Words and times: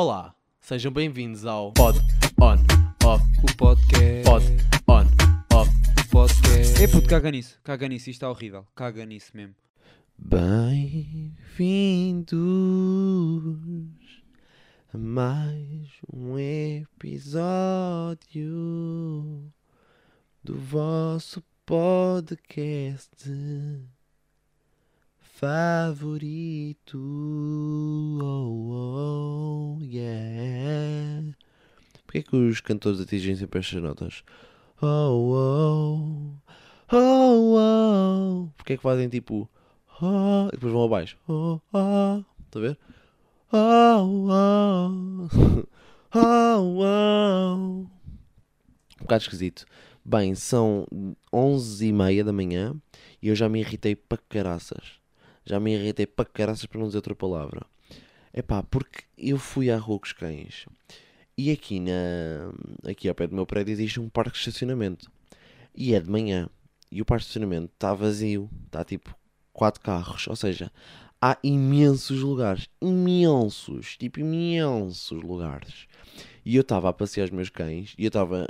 Olá, 0.00 0.32
sejam 0.60 0.92
bem-vindos 0.92 1.44
ao 1.44 1.72
Pod 1.72 1.98
On 2.40 2.54
Off 3.04 3.24
O 3.42 3.56
podcast. 3.56 4.22
Pod 4.22 4.46
On 4.86 5.04
Off 5.52 5.68
O 5.72 6.08
podcast. 6.08 6.80
É 6.80 6.86
puto, 6.86 7.08
caga 7.08 7.32
nisso. 7.32 7.58
Caga 7.64 7.88
nisso. 7.88 8.08
Isto 8.08 8.18
está 8.18 8.30
horrível. 8.30 8.64
Caga 8.76 9.04
nisso 9.04 9.32
mesmo. 9.34 9.56
Bem-vindos 10.16 11.34
a 14.94 14.98
mais 14.98 15.88
um 16.12 16.38
episódio 16.38 17.42
do 20.44 20.56
vosso 20.60 21.42
podcast 21.66 23.26
favorito. 25.38 26.98
Oh, 28.20 29.76
oh, 29.78 29.78
yeah. 29.80 31.32
Porquê 32.04 32.24
que 32.24 32.34
os 32.34 32.60
cantores 32.60 33.00
atingem 33.00 33.36
sempre 33.36 33.60
estas 33.60 33.80
notas? 33.80 34.24
Oh, 34.82 35.30
oh, 35.32 36.32
oh, 36.92 37.56
oh. 37.56 38.48
Porquê 38.56 38.76
que 38.76 38.82
fazem 38.82 39.08
tipo 39.08 39.48
oh, 40.02 40.48
e 40.48 40.56
depois 40.56 40.72
vão 40.72 40.82
abaixo? 40.82 41.16
Oh, 41.28 41.60
oh. 41.72 42.24
Está 42.46 42.58
a 42.58 42.62
ver? 42.62 42.78
Oh, 43.52 44.28
oh, 44.28 45.28
oh, 46.18 46.82
oh. 46.82 47.54
Um 47.54 47.86
bocado 49.02 49.22
esquisito. 49.22 49.66
Bem, 50.04 50.34
são 50.34 50.84
11 51.32 51.86
e 51.86 51.92
meia 51.92 52.24
da 52.24 52.32
manhã 52.32 52.74
e 53.22 53.28
eu 53.28 53.36
já 53.36 53.48
me 53.48 53.60
irritei 53.60 53.94
para 53.94 54.18
caraças. 54.28 54.98
Já 55.48 55.58
me 55.58 55.74
irritei 55.74 56.06
para 56.06 56.24
caraças 56.24 56.66
para 56.66 56.78
não 56.78 56.88
dizer 56.88 56.98
outra 56.98 57.14
palavra. 57.14 57.64
É 58.32 58.42
pá, 58.42 58.62
porque 58.62 59.04
eu 59.16 59.38
fui 59.38 59.70
à 59.70 59.78
Rua 59.78 59.98
dos 59.98 60.12
Cães 60.12 60.66
e 61.38 61.52
aqui, 61.52 61.78
na, 61.78 62.52
aqui 62.90 63.08
ao 63.08 63.14
pé 63.14 63.28
do 63.28 63.34
meu 63.36 63.46
prédio 63.46 63.70
existe 63.70 64.00
um 64.00 64.08
parque 64.08 64.32
de 64.32 64.38
estacionamento. 64.38 65.08
E 65.72 65.94
é 65.94 66.00
de 66.00 66.10
manhã. 66.10 66.50
E 66.90 67.00
o 67.00 67.04
parque 67.04 67.22
de 67.22 67.28
estacionamento 67.28 67.70
está 67.72 67.94
vazio. 67.94 68.50
Está 68.66 68.84
tipo 68.84 69.16
quatro 69.52 69.80
carros. 69.80 70.26
Ou 70.26 70.34
seja, 70.34 70.72
há 71.22 71.38
imensos 71.44 72.22
lugares. 72.22 72.68
Imensos. 72.82 73.96
Tipo, 73.96 74.18
imensos 74.18 75.22
lugares. 75.22 75.86
E 76.44 76.56
eu 76.56 76.62
estava 76.62 76.88
a 76.88 76.92
passear 76.92 77.26
os 77.26 77.30
meus 77.30 77.50
cães. 77.50 77.94
E 77.96 78.02
eu 78.04 78.08
estava, 78.08 78.48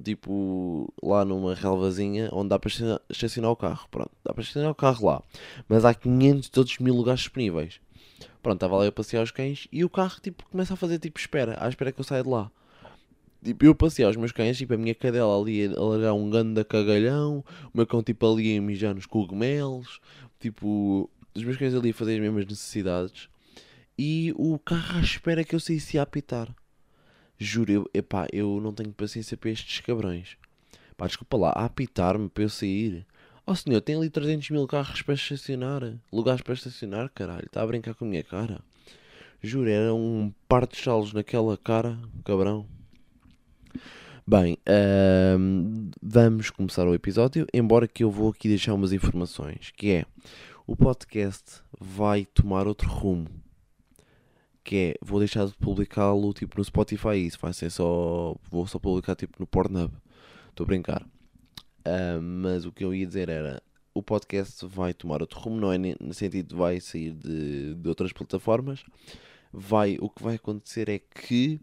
tipo, 0.00 0.92
lá 1.02 1.24
numa 1.24 1.54
relvazinha 1.54 2.28
onde 2.32 2.48
dá 2.48 2.58
para 2.58 2.68
estacionar- 3.10 3.50
o 3.52 3.56
carro. 3.56 3.88
Pronto, 3.90 4.10
dá 4.24 4.32
para 4.32 4.42
estacionar 4.42 4.70
o 4.70 4.74
carro 4.74 5.06
lá. 5.06 5.22
Mas 5.68 5.84
há 5.84 5.92
500 5.94 6.50
e 6.54 6.58
outros 6.58 6.78
mil 6.78 6.94
lugares 6.94 7.20
disponíveis. 7.20 7.80
Pronto, 8.42 8.56
estava 8.56 8.76
lá 8.76 8.84
eu 8.84 8.88
a 8.88 8.92
passear 8.92 9.22
os 9.22 9.30
cães. 9.30 9.68
E 9.72 9.84
o 9.84 9.90
carro, 9.90 10.20
tipo, 10.20 10.44
começa 10.50 10.74
a 10.74 10.76
fazer, 10.76 10.98
tipo, 10.98 11.18
espera. 11.18 11.56
À 11.60 11.68
espera 11.68 11.92
que 11.92 12.00
eu 12.00 12.04
saia 12.04 12.22
de 12.22 12.28
lá. 12.28 12.50
Tipo, 13.44 13.64
eu 13.64 13.74
passear 13.74 14.08
os 14.10 14.16
meus 14.16 14.30
cães, 14.30 14.56
tipo, 14.56 14.72
a 14.72 14.76
minha 14.76 14.94
cadela 14.94 15.36
ali 15.40 15.66
a 15.66 15.80
largar 15.80 16.12
um 16.12 16.30
ganda 16.30 16.64
cagalhão, 16.64 17.44
o 17.74 17.76
meu 17.76 17.86
cão, 17.86 18.02
tipo, 18.02 18.32
ali 18.32 18.56
a 18.56 18.62
mijar 18.62 18.94
nos 18.94 19.04
cogumelos, 19.06 20.00
tipo, 20.38 21.10
os 21.34 21.42
meus 21.42 21.56
cães 21.56 21.74
ali 21.74 21.90
a 21.90 21.94
fazer 21.94 22.14
as 22.14 22.20
mesmas 22.20 22.46
necessidades, 22.46 23.28
e 23.98 24.32
o 24.36 24.58
carro 24.60 24.98
à 24.98 25.00
espera 25.00 25.42
que 25.42 25.56
eu 25.56 25.60
saísse 25.60 25.98
a 25.98 26.02
apitar. 26.02 26.54
Juro, 27.42 27.72
eu, 27.72 27.90
epá, 27.92 28.26
eu 28.32 28.60
não 28.60 28.72
tenho 28.72 28.92
paciência 28.92 29.36
para 29.36 29.50
estes 29.50 29.80
cabrões. 29.80 30.36
Pá, 30.96 31.06
desculpa 31.06 31.36
lá, 31.36 31.50
a 31.50 31.64
apitar-me 31.64 32.28
para 32.28 32.44
eu 32.44 32.48
sair. 32.48 33.06
Oh 33.44 33.54
senhor, 33.54 33.80
tem 33.80 33.96
ali 33.96 34.08
300 34.08 34.50
mil 34.50 34.66
carros 34.66 35.02
para 35.02 35.14
estacionar, 35.14 35.82
lugares 36.12 36.42
para 36.42 36.54
estacionar, 36.54 37.10
caralho, 37.12 37.46
está 37.46 37.60
a 37.60 37.66
brincar 37.66 37.94
com 37.94 38.04
a 38.04 38.08
minha 38.08 38.22
cara. 38.22 38.60
Juro, 39.42 39.68
era 39.68 39.92
um 39.92 40.32
par 40.46 40.66
de 40.66 40.76
chalos 40.76 41.12
naquela 41.12 41.56
cara, 41.56 41.98
cabrão. 42.24 42.64
Bem, 44.24 44.56
vamos 46.00 46.50
começar 46.50 46.86
o 46.86 46.94
episódio, 46.94 47.44
embora 47.52 47.88
que 47.88 48.04
eu 48.04 48.10
vou 48.10 48.30
aqui 48.30 48.46
deixar 48.46 48.72
umas 48.72 48.92
informações, 48.92 49.72
que 49.76 49.90
é, 49.90 50.06
o 50.64 50.76
podcast 50.76 51.60
vai 51.80 52.24
tomar 52.24 52.68
outro 52.68 52.88
rumo, 52.88 53.26
que 54.64 54.76
é, 54.76 54.94
vou 55.02 55.18
deixar 55.18 55.46
de 55.46 55.54
publicá-lo 55.54 56.32
tipo 56.32 56.58
no 56.58 56.64
Spotify, 56.64 57.16
isso 57.16 57.38
vai 57.40 57.52
ser 57.52 57.70
só, 57.70 58.36
vou 58.50 58.66
só 58.66 58.78
publicar 58.78 59.16
tipo 59.16 59.36
no 59.38 59.46
Pornhub, 59.46 59.92
estou 60.50 60.64
a 60.64 60.66
brincar. 60.66 61.06
Ahm, 61.84 62.20
mas 62.42 62.64
o 62.64 62.72
que 62.72 62.84
eu 62.84 62.94
ia 62.94 63.06
dizer 63.06 63.28
era, 63.28 63.62
o 63.94 64.02
podcast 64.02 64.64
vai 64.66 64.94
tomar 64.94 65.20
outro 65.20 65.40
rumo, 65.40 65.60
não 65.60 65.72
é 65.72 65.78
no 65.78 66.14
sentido 66.14 66.56
vai 66.56 66.80
sair 66.80 67.12
de, 67.12 67.74
de 67.74 67.88
outras 67.88 68.12
plataformas, 68.12 68.84
vai, 69.52 69.98
o 70.00 70.08
que 70.08 70.22
vai 70.22 70.36
acontecer 70.36 70.88
é 70.88 70.98
que 70.98 71.60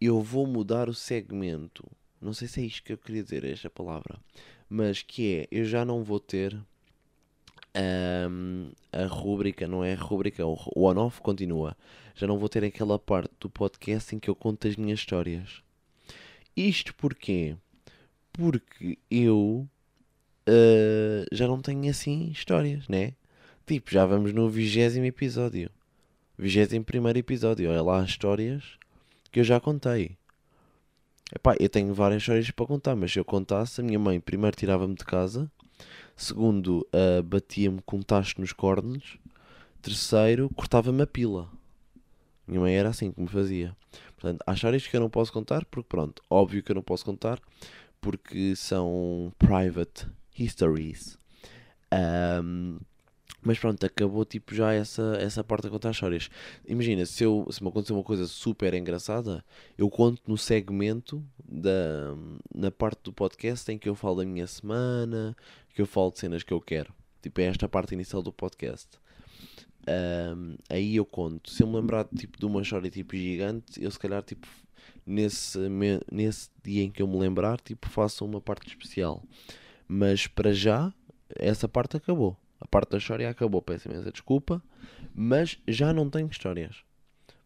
eu 0.00 0.20
vou 0.20 0.46
mudar 0.46 0.88
o 0.88 0.94
segmento. 0.94 1.84
Não 2.20 2.32
sei 2.32 2.48
se 2.48 2.60
é 2.60 2.64
isto 2.64 2.82
que 2.82 2.92
eu 2.92 2.98
queria 2.98 3.22
dizer, 3.22 3.44
esta 3.44 3.70
palavra. 3.70 4.18
Mas 4.68 5.02
que 5.02 5.36
é, 5.36 5.48
eu 5.50 5.64
já 5.64 5.84
não 5.84 6.02
vou 6.02 6.18
ter 6.18 6.58
ahm, 7.74 8.70
a 8.92 9.06
rúbrica, 9.06 9.66
não 9.66 9.84
é 9.84 9.94
a 9.94 9.96
rúbrica, 9.96 10.44
o 10.46 10.84
on-off 10.84 11.20
continua. 11.20 11.76
Já 12.14 12.26
não 12.26 12.38
vou 12.38 12.48
ter 12.48 12.64
aquela 12.64 12.98
parte 12.98 13.32
do 13.40 13.48
podcast 13.48 14.14
em 14.14 14.18
que 14.18 14.28
eu 14.28 14.34
conto 14.34 14.68
as 14.68 14.76
minhas 14.76 14.98
histórias. 14.98 15.62
Isto 16.56 16.94
porquê? 16.94 17.56
Porque 18.32 18.98
eu 19.10 19.68
ah, 20.46 21.24
já 21.32 21.46
não 21.46 21.60
tenho 21.60 21.90
assim 21.90 22.30
histórias, 22.30 22.88
né? 22.88 23.14
Tipo, 23.66 23.90
já 23.90 24.04
vamos 24.04 24.32
no 24.32 24.48
vigésimo 24.48 25.06
episódio. 25.06 25.70
Vigésimo 26.36 26.84
primeiro 26.84 27.18
episódio. 27.18 27.70
Olha 27.70 27.82
lá 27.82 28.02
as 28.02 28.10
histórias 28.10 28.78
que 29.30 29.40
eu 29.40 29.44
já 29.44 29.60
contei. 29.60 30.16
Epá, 31.34 31.54
eu 31.58 31.68
tenho 31.68 31.94
várias 31.94 32.22
histórias 32.22 32.50
para 32.50 32.66
contar, 32.66 32.96
mas 32.96 33.12
se 33.12 33.18
eu 33.18 33.24
contasse, 33.24 33.80
a 33.80 33.84
minha 33.84 33.98
mãe 33.98 34.20
primeiro 34.20 34.56
tirava-me 34.56 34.94
de 34.94 35.04
casa, 35.04 35.50
segundo, 36.16 36.86
ah, 36.92 37.22
batia-me 37.22 37.80
com 37.82 37.98
um 37.98 38.02
tacho 38.02 38.40
nos 38.40 38.52
cornos, 38.52 39.18
terceiro, 39.80 40.50
cortava-me 40.54 41.02
a 41.02 41.06
pila. 41.06 41.48
Minha 42.46 42.60
mãe 42.60 42.74
era 42.74 42.88
assim 42.88 43.12
que 43.12 43.20
me 43.20 43.28
fazia. 43.28 43.76
Portanto, 44.16 44.42
há 44.46 44.52
histórias 44.52 44.86
que 44.86 44.96
eu 44.96 45.00
não 45.00 45.10
posso 45.10 45.32
contar, 45.32 45.64
porque 45.64 45.88
pronto, 45.88 46.22
óbvio 46.30 46.62
que 46.62 46.70
eu 46.70 46.74
não 46.76 46.82
posso 46.82 47.04
contar, 47.04 47.40
porque 48.00 48.54
são 48.56 49.32
private 49.38 50.06
histories. 50.38 51.18
Ahm, 51.90 52.78
mas 53.42 53.58
pronto, 53.58 53.84
acabou 53.84 54.24
tipo 54.24 54.54
já 54.54 54.72
essa, 54.72 55.16
essa 55.20 55.42
parte 55.42 55.66
a 55.66 55.70
contar 55.70 55.90
histórias. 55.90 56.30
Imagina, 56.66 57.04
se, 57.04 57.24
eu, 57.24 57.46
se 57.50 57.62
me 57.62 57.68
acontecer 57.68 57.92
uma 57.92 58.04
coisa 58.04 58.26
super 58.26 58.72
engraçada, 58.74 59.44
eu 59.76 59.90
conto 59.90 60.22
no 60.26 60.38
segmento, 60.38 61.24
da, 61.44 62.14
na 62.54 62.70
parte 62.70 63.00
do 63.04 63.12
podcast 63.12 63.70
em 63.70 63.78
que 63.78 63.88
eu 63.88 63.94
falo 63.94 64.16
da 64.16 64.24
minha 64.24 64.46
semana, 64.46 65.36
que 65.74 65.82
eu 65.82 65.86
falo 65.86 66.10
de 66.10 66.20
cenas 66.20 66.42
que 66.42 66.52
eu 66.52 66.60
quero. 66.60 66.94
Tipo, 67.20 67.40
é 67.40 67.44
esta 67.44 67.68
parte 67.68 67.94
inicial 67.94 68.22
do 68.22 68.32
podcast. 68.32 68.88
Ahm, 69.86 70.56
aí 70.68 70.96
eu 70.96 71.04
conto. 71.04 71.50
Se 71.50 71.62
eu 71.62 71.66
me 71.66 71.76
lembrar 71.76 72.04
tipo, 72.16 72.38
de 72.38 72.46
uma 72.46 72.62
história 72.62 72.90
tipo 72.90 73.16
gigante, 73.16 73.82
eu 73.82 73.90
se 73.90 73.98
calhar 73.98 74.22
tipo, 74.22 74.46
nesse, 75.04 75.58
nesse 76.10 76.48
dia 76.62 76.84
em 76.84 76.90
que 76.90 77.02
eu 77.02 77.06
me 77.06 77.18
lembrar, 77.18 77.60
tipo, 77.60 77.88
faço 77.88 78.24
uma 78.24 78.40
parte 78.40 78.68
especial. 78.68 79.22
Mas 79.86 80.26
para 80.26 80.52
já, 80.52 80.92
essa 81.36 81.68
parte 81.68 81.96
acabou. 81.96 82.36
A 82.62 82.66
parte 82.68 82.90
da 82.92 82.98
história 82.98 83.28
acabou, 83.28 83.60
peço 83.60 83.88
imensa 83.90 84.12
desculpa, 84.12 84.62
mas 85.14 85.58
já 85.66 85.92
não 85.92 86.08
tenho 86.08 86.28
histórias. 86.28 86.76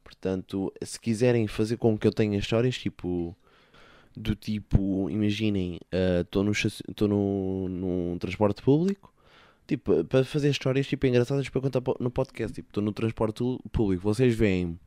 Portanto, 0.04 0.70
se 0.82 1.00
quiserem 1.00 1.46
fazer 1.48 1.78
com 1.78 1.96
que 1.98 2.06
eu 2.06 2.12
tenha 2.12 2.38
histórias, 2.38 2.76
tipo, 2.76 3.34
do 4.14 4.36
tipo, 4.36 5.08
imaginem, 5.10 5.80
estou 6.20 6.44
no, 6.44 6.52
estaci- 6.52 6.82
tô 6.94 7.08
no, 7.08 7.66
num 7.68 8.18
transporte 8.18 8.62
público, 8.62 9.12
tipo, 9.66 10.04
para 10.04 10.22
fazer 10.22 10.50
histórias 10.50 10.86
tipo, 10.86 11.06
engraçadas 11.06 11.48
para 11.48 11.60
contar 11.62 11.82
no 11.98 12.10
podcast, 12.10 12.54
tipo, 12.54 12.68
estou 12.68 12.82
no 12.84 12.92
transporte 12.92 13.42
público, 13.72 14.02
vocês 14.02 14.34
veem-me, 14.34 14.78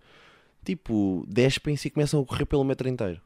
tipo, 0.63 1.25
despem-se 1.27 1.87
e 1.87 1.91
começam 1.91 2.21
a 2.21 2.25
correr 2.25 2.45
pelo 2.45 2.63
metro 2.63 2.87
inteiro. 2.87 3.19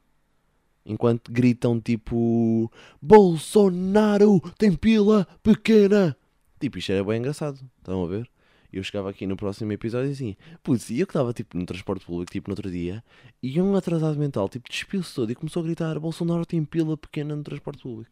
Enquanto 0.86 1.32
gritam 1.32 1.80
tipo 1.80 2.72
Bolsonaro 3.02 4.40
tem 4.58 4.74
pila 4.74 5.26
pequena. 5.42 6.18
Tipo, 6.64 6.78
isto 6.78 6.94
era 6.94 7.04
bem 7.04 7.20
engraçado. 7.20 7.60
Estão 7.80 8.06
a 8.06 8.08
ver? 8.08 8.30
Eu 8.72 8.82
chegava 8.84 9.10
aqui 9.10 9.28
no 9.28 9.36
próximo 9.36 9.74
episódio 9.74 10.08
e 10.08 10.14
assim, 10.14 10.36
putz, 10.64 10.90
e 10.90 11.02
eu 11.02 11.06
que 11.06 11.12
estava 11.12 11.34
tipo 11.34 11.58
no 11.58 11.66
transporte 11.66 12.06
público, 12.06 12.32
tipo 12.32 12.50
no 12.50 12.54
outro 12.54 12.72
dia, 12.72 13.04
e 13.42 13.62
um 13.62 13.76
atrasado 13.76 14.18
mental, 14.18 14.48
tipo, 14.48 14.70
despiu-se 14.70 15.14
todo 15.14 15.30
e 15.30 15.36
começou 15.36 15.62
a 15.62 15.66
gritar: 15.66 16.00
Bolsonaro 16.00 16.46
tem 16.46 16.64
pila 16.64 16.96
pequena 16.96 17.36
no 17.36 17.44
transporte 17.44 17.84
público. 17.84 18.10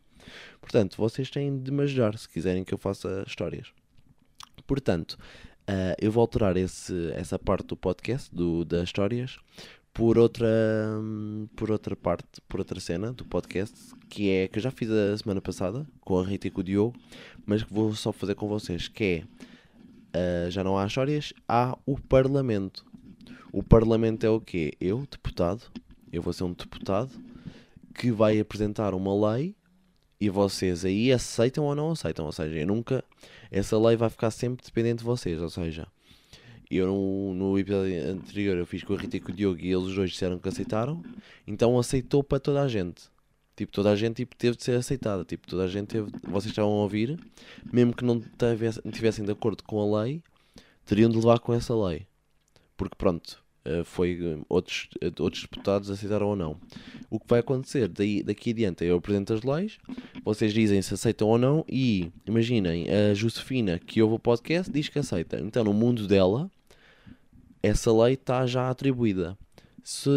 Portanto, 0.60 0.98
vocês 0.98 1.30
têm 1.30 1.64
de 1.64 1.72
me 1.72 1.84
ajudar 1.84 2.18
se 2.18 2.28
quiserem 2.28 2.66
que 2.66 2.74
eu 2.74 2.78
faça 2.78 3.24
histórias. 3.26 3.72
Portanto, 4.68 5.18
ah, 5.66 5.96
eu 5.98 6.12
vou 6.12 6.20
alterar 6.20 6.58
esse, 6.58 7.12
essa 7.14 7.40
parte 7.40 7.68
do 7.68 7.78
podcast, 7.78 8.34
do, 8.36 8.66
das 8.66 8.84
histórias, 8.84 9.40
por 9.94 10.18
outra, 10.18 10.48
por 11.56 11.70
outra 11.70 11.96
parte, 11.96 12.42
por 12.48 12.60
outra 12.60 12.80
cena 12.80 13.12
do 13.12 13.26
podcast, 13.26 13.76
que 14.10 14.30
é 14.30 14.48
que 14.48 14.58
eu 14.58 14.64
já 14.64 14.72
fiz 14.72 14.90
a 14.90 15.18
semana 15.18 15.42
passada 15.42 15.86
com 16.00 16.20
a 16.20 16.26
Rita 16.26 16.48
e 16.48 16.52
com 16.52 16.62
o 16.62 16.64
Diogo, 16.64 16.98
mas 17.46 17.64
que 17.64 17.74
vou 17.74 17.94
só 17.94 18.12
fazer 18.12 18.36
com 18.36 18.48
vocês, 18.48 18.88
que 18.88 19.04
é 19.04 19.24
ah, 20.14 20.50
já 20.50 20.64
não 20.64 20.78
há 20.78 20.86
histórias, 20.86 21.34
há 21.48 21.78
o 21.86 21.98
Parlamento. 21.98 22.86
O 23.52 23.64
Parlamento 23.64 24.26
é 24.26 24.30
o 24.30 24.40
quê? 24.40 24.74
Eu, 24.80 25.08
deputado, 25.10 25.64
eu 26.12 26.22
vou 26.22 26.34
ser 26.34 26.44
um 26.44 26.54
deputado 26.54 27.12
que 27.94 28.12
vai 28.12 28.40
apresentar 28.40 28.94
uma 28.94 29.32
lei 29.32 29.56
e 30.20 30.30
vocês 30.30 30.86
aí 30.86 31.12
aceitam 31.12 31.64
ou 31.66 31.76
não 31.76 31.92
aceitam. 31.92 32.26
Ou 32.26 32.32
seja, 32.32 32.56
eu 32.56 32.68
nunca. 32.68 33.04
Essa 33.50 33.78
lei 33.78 33.96
vai 33.96 34.10
ficar 34.10 34.32
sempre 34.32 34.66
dependente 34.66 35.00
de 35.00 35.04
vocês. 35.04 35.42
Ou 35.42 35.50
seja, 35.50 35.88
eu 36.70 36.88
no, 36.88 37.34
no 37.34 37.60
episódio 37.60 38.12
anterior 38.12 38.58
eu 38.58 38.66
fiz 38.66 38.84
com 38.84 38.94
a 38.94 38.98
Rita 38.98 39.18
e 39.18 39.20
com 39.20 39.32
o 39.32 39.36
Diogo 39.36 39.60
e 39.60 39.72
eles 39.72 39.96
dois 39.96 40.12
disseram 40.12 40.40
que 40.40 40.48
aceitaram. 40.48 41.02
Então 41.48 41.78
aceitou 41.78 42.24
para 42.24 42.40
toda 42.40 42.62
a 42.62 42.68
gente. 42.68 43.04
Tipo, 43.56 43.72
toda 43.72 43.92
a 43.92 43.96
gente 43.96 44.16
tipo, 44.16 44.36
teve 44.36 44.58
de 44.58 44.64
ser 44.64 44.78
aceitada. 44.78 45.24
Tipo, 45.26 45.48
toda 45.48 45.64
a 45.64 45.68
gente 45.68 45.88
teve. 45.88 46.12
Vocês 46.24 46.52
estavam 46.52 46.72
a 46.72 46.84
ouvir, 46.84 47.20
mesmo 47.72 47.94
que 47.94 48.04
não 48.04 48.20
tivessem, 48.20 48.92
tivessem 48.92 49.26
de 49.26 49.32
acordo 49.32 49.64
com 49.64 49.80
a 49.80 50.02
lei, 50.02 50.22
teriam 50.86 51.10
de 51.10 51.18
levar 51.18 51.40
com 51.40 51.54
essa 51.54 51.76
lei. 51.76 52.08
Porque 52.76 52.96
pronto, 52.96 53.42
eh, 53.64 53.84
foi 53.84 54.18
eh, 54.20 54.44
outros, 54.50 54.90
eh, 55.00 55.12
outros 55.20 55.44
deputados 55.44 55.90
aceitaram 55.90 56.28
ou 56.30 56.36
não. 56.36 56.58
O 57.10 57.20
que 57.20 57.28
vai 57.28 57.40
acontecer 57.42 57.88
daí, 57.88 58.24
daqui 58.24 58.52
adiante, 58.52 58.84
eu 58.84 58.98
apresento 58.98 59.34
as 59.34 59.44
leis, 59.44 59.78
vocês 60.24 60.52
dizem 60.54 60.82
se 60.82 60.94
aceitam 60.94 61.28
ou 61.28 61.38
não, 61.38 61.64
e 61.70 62.12
imaginem, 62.26 62.88
a 62.90 63.14
Josefina 63.14 63.78
que 63.78 64.02
ouve 64.02 64.16
o 64.16 64.20
podcast 64.20 64.72
diz 64.72 64.90
que 64.90 64.98
aceita. 64.98 65.40
Então, 65.40 65.64
no 65.64 65.74
mundo 65.74 66.08
dela, 66.08 66.50
essa 67.62 67.94
lei 67.94 68.16
está 68.16 68.48
já 68.48 68.70
atribuída. 68.70 69.38
Se 69.84 70.10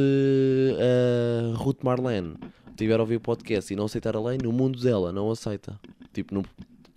a 0.78 1.56
Ruth 1.56 1.82
Marlene 1.82 2.36
tiver 2.76 2.98
a 2.98 3.02
ouvir 3.02 3.16
o 3.16 3.20
podcast 3.20 3.72
e 3.72 3.76
não 3.76 3.86
aceitar 3.86 4.16
a 4.16 4.20
lei, 4.20 4.38
no 4.42 4.52
mundo 4.52 4.80
dela 4.80 5.12
não 5.12 5.30
aceita. 5.30 5.78
Tipo, 6.12 6.34
no, 6.34 6.44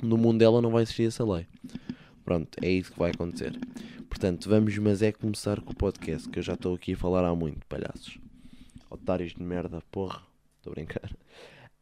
no 0.04 0.18
mundo 0.18 0.40
dela 0.40 0.62
não 0.62 0.72
vai 0.72 0.84
existir 0.84 1.08
essa 1.08 1.24
lei. 1.24 1.48
Pronto, 2.26 2.50
é 2.62 2.70
isso 2.70 2.92
que 2.92 3.00
vai 3.00 3.12
acontecer. 3.12 3.58
Portanto, 4.10 4.50
vamos, 4.50 4.78
mas 4.78 5.02
é 5.02 5.12
começar 5.12 5.62
com 5.62 5.72
o 5.72 5.76
podcast, 5.76 6.28
que 6.30 6.40
eu 6.40 6.44
já 6.44 6.54
estou 6.54 6.76
aqui 6.76 6.94
a 6.94 6.98
falar 6.98 7.26
há 7.26 7.34
muito, 7.34 7.66
palhaços. 7.68 8.18
Otários 8.90 9.34
de 9.34 9.42
merda, 9.42 9.82
porra. 9.92 10.22
Estou 10.58 10.72
a 10.72 10.76
brincar. 10.76 11.12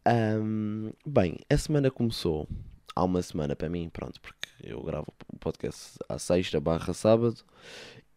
Um, 0.07 0.91
bem, 1.05 1.38
a 1.49 1.57
semana 1.57 1.89
começou 1.89 2.47
há 2.95 3.03
uma 3.03 3.21
semana 3.21 3.55
para 3.55 3.69
mim, 3.69 3.89
pronto, 3.89 4.21
porque 4.21 4.47
eu 4.63 4.81
gravo 4.83 5.07
o 5.33 5.39
podcast 5.39 5.97
à 6.07 6.19
sexta 6.19 6.59
barra 6.59 6.93
sábado 6.93 7.38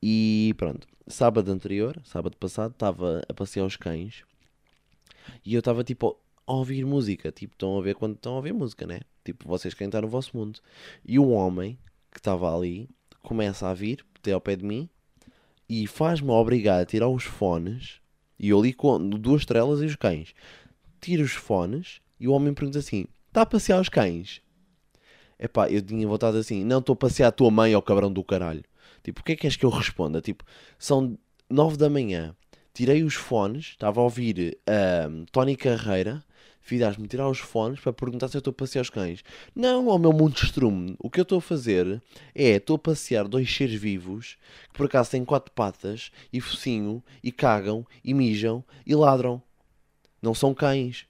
e 0.02 0.54
pronto, 0.56 0.86
sábado 1.06 1.50
anterior, 1.50 2.00
sábado 2.04 2.36
passado, 2.36 2.72
estava 2.72 3.22
a 3.28 3.34
passear 3.34 3.66
os 3.66 3.76
cães 3.76 4.24
e 5.44 5.54
eu 5.54 5.58
estava 5.58 5.84
tipo 5.84 6.18
a 6.46 6.52
ouvir 6.52 6.84
música, 6.86 7.30
tipo, 7.30 7.54
estão 7.54 7.78
a 7.78 7.82
ver 7.82 7.94
quando 7.94 8.14
estão 8.14 8.32
a 8.32 8.36
ouvir 8.36 8.54
música, 8.54 8.86
né? 8.86 9.00
Tipo, 9.24 9.46
vocês 9.46 9.74
quem 9.74 9.86
está 9.86 10.00
no 10.00 10.08
vosso 10.08 10.34
mundo. 10.34 10.60
E 11.04 11.18
um 11.18 11.32
homem 11.32 11.78
que 12.10 12.18
estava 12.18 12.54
ali 12.54 12.88
começa 13.22 13.68
a 13.68 13.74
vir 13.74 14.04
até 14.16 14.32
ao 14.32 14.40
pé 14.40 14.56
de 14.56 14.64
mim 14.64 14.88
e 15.68 15.86
faz-me 15.86 16.30
obrigar 16.30 16.80
a 16.80 16.86
tirar 16.86 17.08
os 17.08 17.24
fones. 17.24 18.00
E 18.38 18.48
eu 18.48 18.62
li 18.62 18.72
com 18.72 18.98
duas 19.10 19.42
estrelas 19.42 19.82
e 19.82 19.84
os 19.84 19.96
cães. 19.96 20.34
Tiro 21.00 21.22
os 21.22 21.32
fones 21.32 22.00
e 22.18 22.26
o 22.26 22.32
homem 22.32 22.54
pergunta 22.54 22.78
assim: 22.78 23.04
Está 23.26 23.42
a 23.42 23.46
passear 23.46 23.80
os 23.80 23.90
cães? 23.90 24.40
Epá, 25.38 25.70
eu 25.70 25.82
tinha 25.82 26.08
vontade 26.08 26.38
assim: 26.38 26.64
Não, 26.64 26.78
estou 26.78 26.94
a 26.94 26.96
passear 26.96 27.28
a 27.28 27.32
tua 27.32 27.50
mãe 27.50 27.74
ao 27.74 27.82
cabrão 27.82 28.10
do 28.10 28.24
caralho. 28.24 28.64
Tipo, 29.02 29.20
o 29.20 29.24
que 29.24 29.32
é 29.32 29.36
que 29.36 29.46
és 29.46 29.56
que 29.56 29.64
eu 29.64 29.70
responda? 29.70 30.20
Tipo, 30.20 30.44
são 30.78 31.18
nove 31.48 31.76
da 31.76 31.88
manhã. 31.88 32.34
Tirei 32.74 33.02
os 33.02 33.14
fones, 33.14 33.70
estava 33.70 34.00
a 34.00 34.04
ouvir 34.04 34.58
uh, 34.68 35.26
Tony 35.32 35.56
Carreira 35.56 36.22
fizeste-me 36.68 37.08
tirar 37.08 37.28
os 37.28 37.38
fones 37.38 37.80
para 37.80 37.94
perguntar 37.94 38.28
se 38.28 38.36
eu 38.36 38.40
estou 38.40 38.50
a 38.50 38.54
passear 38.54 38.82
os 38.82 38.90
cães. 38.90 39.24
Não, 39.56 39.90
ao 39.90 39.98
meu 39.98 40.12
monstrume. 40.12 40.94
O 40.98 41.08
que 41.08 41.18
eu 41.18 41.22
estou 41.22 41.38
a 41.38 41.42
fazer 41.42 42.02
é, 42.34 42.50
estou 42.50 42.76
a 42.76 42.78
passear 42.78 43.26
dois 43.26 43.52
seres 43.52 43.80
vivos 43.80 44.36
que 44.68 44.76
por 44.76 44.84
acaso 44.84 45.10
têm 45.10 45.24
quatro 45.24 45.50
patas 45.52 46.10
e 46.30 46.40
focinho 46.40 47.02
e 47.24 47.32
cagam 47.32 47.86
e 48.04 48.12
mijam 48.12 48.62
e 48.86 48.94
ladram. 48.94 49.42
Não 50.20 50.34
são 50.34 50.52
cães. 50.52 51.06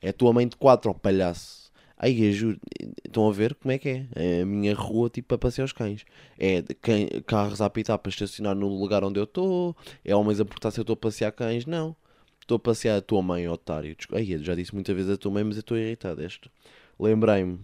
É 0.00 0.08
a 0.08 0.12
tua 0.12 0.32
mãe 0.32 0.48
de 0.48 0.56
quatro, 0.56 0.90
ó 0.90 0.94
palhaço. 0.94 1.61
Aí, 2.02 2.20
eu 2.24 2.32
juro, 2.32 2.60
estão 3.06 3.28
a 3.28 3.32
ver 3.32 3.54
como 3.54 3.70
é 3.70 3.78
que 3.78 3.88
é? 3.88 4.06
É 4.16 4.40
a 4.42 4.46
minha 4.46 4.74
rua, 4.74 5.08
tipo, 5.08 5.28
para 5.28 5.38
passear 5.38 5.64
os 5.64 5.72
cães. 5.72 6.04
É 6.36 6.60
quem, 6.82 7.06
carros 7.24 7.60
a 7.60 7.66
apitar 7.66 7.96
para 7.96 8.10
estacionar 8.10 8.56
no 8.56 8.66
lugar 8.66 9.04
onde 9.04 9.20
eu 9.20 9.24
estou. 9.24 9.76
É 10.04 10.14
homens 10.14 10.40
a 10.40 10.44
perguntar 10.44 10.72
se 10.72 10.80
eu 10.80 10.82
estou 10.82 10.94
a 10.94 10.96
passear 10.96 11.30
cães. 11.30 11.64
Não. 11.64 11.94
Estou 12.40 12.56
a 12.56 12.58
passear 12.58 12.98
a 12.98 13.00
tua 13.00 13.22
mãe, 13.22 13.48
otário. 13.48 13.96
Ai, 14.14 14.34
eu 14.34 14.42
já 14.42 14.56
disse 14.56 14.74
muitas 14.74 14.96
vezes 14.96 15.12
a 15.12 15.16
tua 15.16 15.30
mãe, 15.30 15.44
mas 15.44 15.54
eu 15.54 15.60
estou 15.60 15.78
irritado. 15.78 16.20
Este. 16.24 16.50
Lembrei-me. 16.98 17.60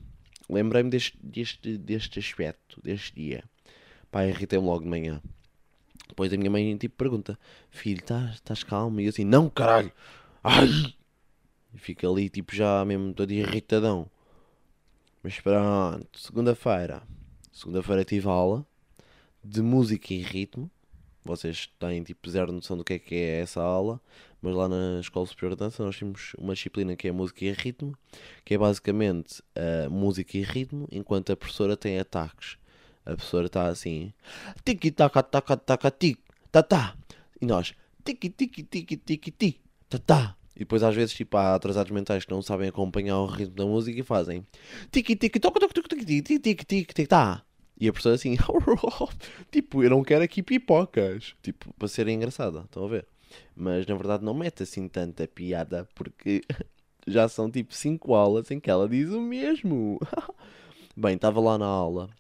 Lembrei-me 0.49 0.89
deste, 0.89 1.19
deste, 1.21 1.77
deste 1.77 2.21
aspecto, 2.21 2.81
deste 2.81 3.17
dia. 3.17 3.43
Pá, 4.09 4.25
irritei-me 4.25 4.65
logo 4.65 4.85
de 4.85 4.89
manhã. 4.89 5.21
Depois 6.09 6.33
a 6.33 6.37
minha 6.37 6.51
mãe 6.51 6.77
tipo 6.77 6.95
pergunta: 6.97 7.37
Filho, 7.71 8.05
estás 8.33 8.63
calmo? 8.63 9.01
E 9.01 9.07
eu 9.07 9.09
assim: 9.11 9.25
Não, 9.25 9.51
caralho! 9.51 9.91
Ai! 10.45 10.95
Fica 11.75 12.09
ali 12.09 12.29
tipo 12.29 12.55
já 12.55 12.85
mesmo 12.85 13.13
todo 13.13 13.33
irritadão. 13.33 14.09
Mas 15.23 15.41
pronto, 15.41 16.19
segunda-feira. 16.19 17.03
Segunda-feira 17.53 18.05
tive 18.05 18.29
aula 18.29 18.65
de 19.43 19.61
música 19.63 20.15
e 20.15 20.23
ritmo. 20.23 20.71
Vocês 21.25 21.69
têm 21.79 22.03
tipo 22.05 22.31
zero 22.31 22.53
noção 22.53 22.77
do 22.77 22.85
que 22.85 22.95
é 22.95 22.99
que 22.99 23.15
é 23.15 23.41
essa 23.41 23.61
aula, 23.61 24.01
mas 24.41 24.55
lá 24.55 24.69
na 24.69 25.01
Escola 25.01 25.27
Superior 25.27 25.57
de 25.57 25.59
Dança 25.59 25.85
nós 25.85 25.99
temos 25.99 26.33
uma 26.39 26.55
disciplina 26.55 26.97
que 26.97 27.09
é 27.09 27.13
música 27.13 27.45
e 27.45 27.53
ritmo, 27.53 27.95
que 28.45 28.55
é 28.55 28.59
basicamente 28.59 29.41
uh, 29.41 29.91
música 29.91 30.39
e 30.39 30.43
ritmo, 30.43 30.89
enquanto 30.91 31.33
a 31.33 31.37
professora 31.37 31.77
tem 31.77 31.99
ataques. 31.99 32.57
A 33.05 33.11
professora 33.11 33.47
está 33.47 33.67
assim, 33.67 34.13
tiki 34.65 34.91
taka 34.91 35.23
taka 35.23 35.57
taka 35.57 35.91
tik, 35.91 36.21
ta 36.53 36.63
ta, 36.63 36.97
e 37.41 37.45
nós, 37.45 37.75
tiki 38.05 38.31
tiki 38.31 38.63
tiki 38.63 38.97
tiki 38.97 39.31
ti, 39.31 39.61
ta 39.89 39.99
ta. 39.99 40.38
E 40.59 40.61
depois 40.61 40.83
às 40.83 40.95
vezes 40.95 41.15
tipo, 41.15 41.37
há 41.37 41.55
atrasados 41.55 41.93
mentais 41.93 42.25
que 42.25 42.33
não 42.33 42.43
sabem 42.43 42.69
acompanhar 42.69 43.19
o 43.21 43.27
ritmo 43.27 43.55
da 43.55 43.65
música 43.65 43.99
e 43.99 44.03
fazem 44.03 44.45
tiki 44.91 45.15
tiki 45.15 45.39
toca 45.39 45.61
toca 45.61 45.73
toca 45.73 45.89
tiki 45.89 46.21
tiki 46.21 46.39
tiki 46.41 46.65
tiki 46.67 47.07
ta. 47.07 47.45
E 47.81 47.87
a 47.89 47.93
pessoa 47.93 48.17
assim, 48.17 48.37
tipo, 49.53 49.85
eu 49.85 49.91
não 49.91 50.03
quero 50.03 50.25
aqui 50.25 50.43
pipocas. 50.43 51.37
Tipo, 51.41 51.73
para 51.75 51.87
ser 51.87 52.09
engraçada, 52.09 52.63
estão 52.63 52.85
a 52.85 52.89
ver? 52.89 53.07
Mas 53.55 53.87
na 53.87 53.95
verdade 53.95 54.25
não 54.25 54.35
mete 54.35 54.65
assim 54.65 54.89
tanta 54.89 55.29
piada 55.29 55.89
porque 55.95 56.43
já 57.07 57.29
são 57.29 57.49
tipo 57.49 57.73
5 57.73 58.15
aulas 58.15 58.51
em 58.51 58.59
que 58.59 58.69
ela 58.69 58.89
diz 58.89 59.11
o 59.11 59.21
mesmo. 59.21 60.01
Bem, 60.97 61.15
estava 61.15 61.41
lá 61.41 61.57
na 61.57 61.67
aula 61.67 62.11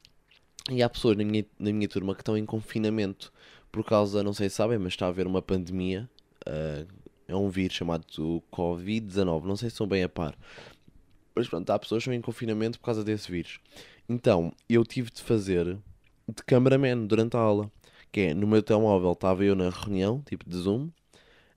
e 0.71 0.83
há 0.83 0.89
pessoas 0.89 1.17
na 1.17 1.25
minha, 1.25 1.45
na 1.59 1.73
minha 1.73 1.89
turma 1.89 2.15
que 2.15 2.21
estão 2.21 2.37
em 2.37 2.47
confinamento 2.47 3.33
por 3.73 3.85
causa, 3.85 4.23
não 4.23 4.33
sei 4.33 4.49
se 4.49 4.57
sabem, 4.57 4.79
mas 4.79 4.93
está 4.93 5.07
a 5.07 5.09
haver 5.09 5.27
uma 5.27 5.43
pandemia. 5.43 6.09
Uh, 6.47 6.87
é 7.29 7.37
um 7.37 7.49
vírus 7.49 7.77
chamado 7.77 8.05
Covid-19, 8.51 9.45
não 9.45 9.57
sei 9.57 9.69
se 9.69 9.77
são 9.77 9.87
bem 9.87 10.03
a 10.03 10.09
par. 10.09 10.35
Mas 11.37 11.47
pronto, 11.47 11.71
há 11.71 11.79
pessoas 11.79 12.03
que 12.03 12.11
estão 12.11 12.19
em 12.19 12.23
confinamento 12.23 12.79
por 12.79 12.87
causa 12.87 13.05
desse 13.05 13.31
vírus. 13.31 13.61
Então, 14.09 14.53
eu 14.69 14.85
tive 14.85 15.11
de 15.11 15.23
fazer 15.23 15.79
de 16.27 16.43
cameraman 16.45 17.07
durante 17.07 17.37
a 17.37 17.41
aula. 17.41 17.71
Que 18.11 18.21
é, 18.23 18.35
no 18.35 18.47
meu 18.47 18.63
telemóvel 18.63 19.13
estava 19.13 19.45
eu 19.45 19.55
na 19.55 19.69
reunião, 19.69 20.23
tipo 20.23 20.49
de 20.49 20.57
Zoom, 20.57 20.89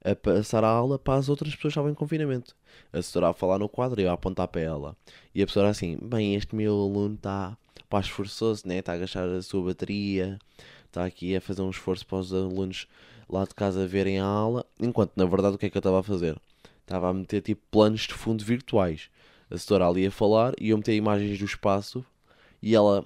a 0.03 0.13
passar 0.13 0.63
a 0.65 0.69
aula 0.69 0.99
para 0.99 1.17
as 1.17 1.29
outras 1.29 1.55
pessoas 1.55 1.73
que 1.73 1.79
estavam 1.79 1.91
em 1.91 1.95
confinamento. 1.95 2.55
A 2.91 2.99
assessora 2.99 3.29
a 3.29 3.33
falar 3.33 3.57
no 3.57 3.69
quadro 3.69 4.01
e 4.01 4.03
eu 4.03 4.09
a 4.09 4.13
apontar 4.13 4.49
para 4.49 4.61
ela. 4.61 4.97
E 5.33 5.41
a 5.41 5.45
pessoa 5.47 5.69
assim, 5.69 5.97
bem, 6.01 6.35
este 6.35 6.53
meu 6.53 6.73
aluno 6.73 7.15
está, 7.15 7.57
pá, 7.89 8.01
esforçou-se, 8.01 8.67
né? 8.67 8.79
Está 8.79 8.93
a 8.93 8.97
gastar 8.97 9.29
a 9.29 9.41
sua 9.41 9.63
bateria, 9.63 10.37
está 10.85 11.05
aqui 11.05 11.35
a 11.35 11.41
fazer 11.41 11.61
um 11.61 11.69
esforço 11.69 12.05
para 12.05 12.17
os 12.17 12.33
alunos 12.33 12.87
lá 13.31 13.45
de 13.45 13.55
casa 13.55 13.87
verem 13.87 14.19
a 14.19 14.25
aula. 14.25 14.65
Enquanto, 14.79 15.13
na 15.15 15.25
verdade, 15.25 15.55
o 15.55 15.57
que 15.57 15.65
é 15.65 15.69
que 15.69 15.77
eu 15.77 15.79
estava 15.79 15.99
a 15.99 16.03
fazer? 16.03 16.39
Estava 16.81 17.09
a 17.09 17.13
meter, 17.13 17.41
tipo, 17.41 17.61
planos 17.71 18.01
de 18.01 18.13
fundo 18.13 18.43
virtuais. 18.43 19.09
A 19.49 19.55
assessora 19.55 19.87
ali 19.87 20.05
a 20.05 20.11
falar 20.11 20.53
e 20.59 20.69
eu 20.69 20.77
meter 20.77 20.93
imagens 20.95 21.37
do 21.39 21.45
espaço 21.45 22.05
e 22.61 22.75
ela 22.75 23.03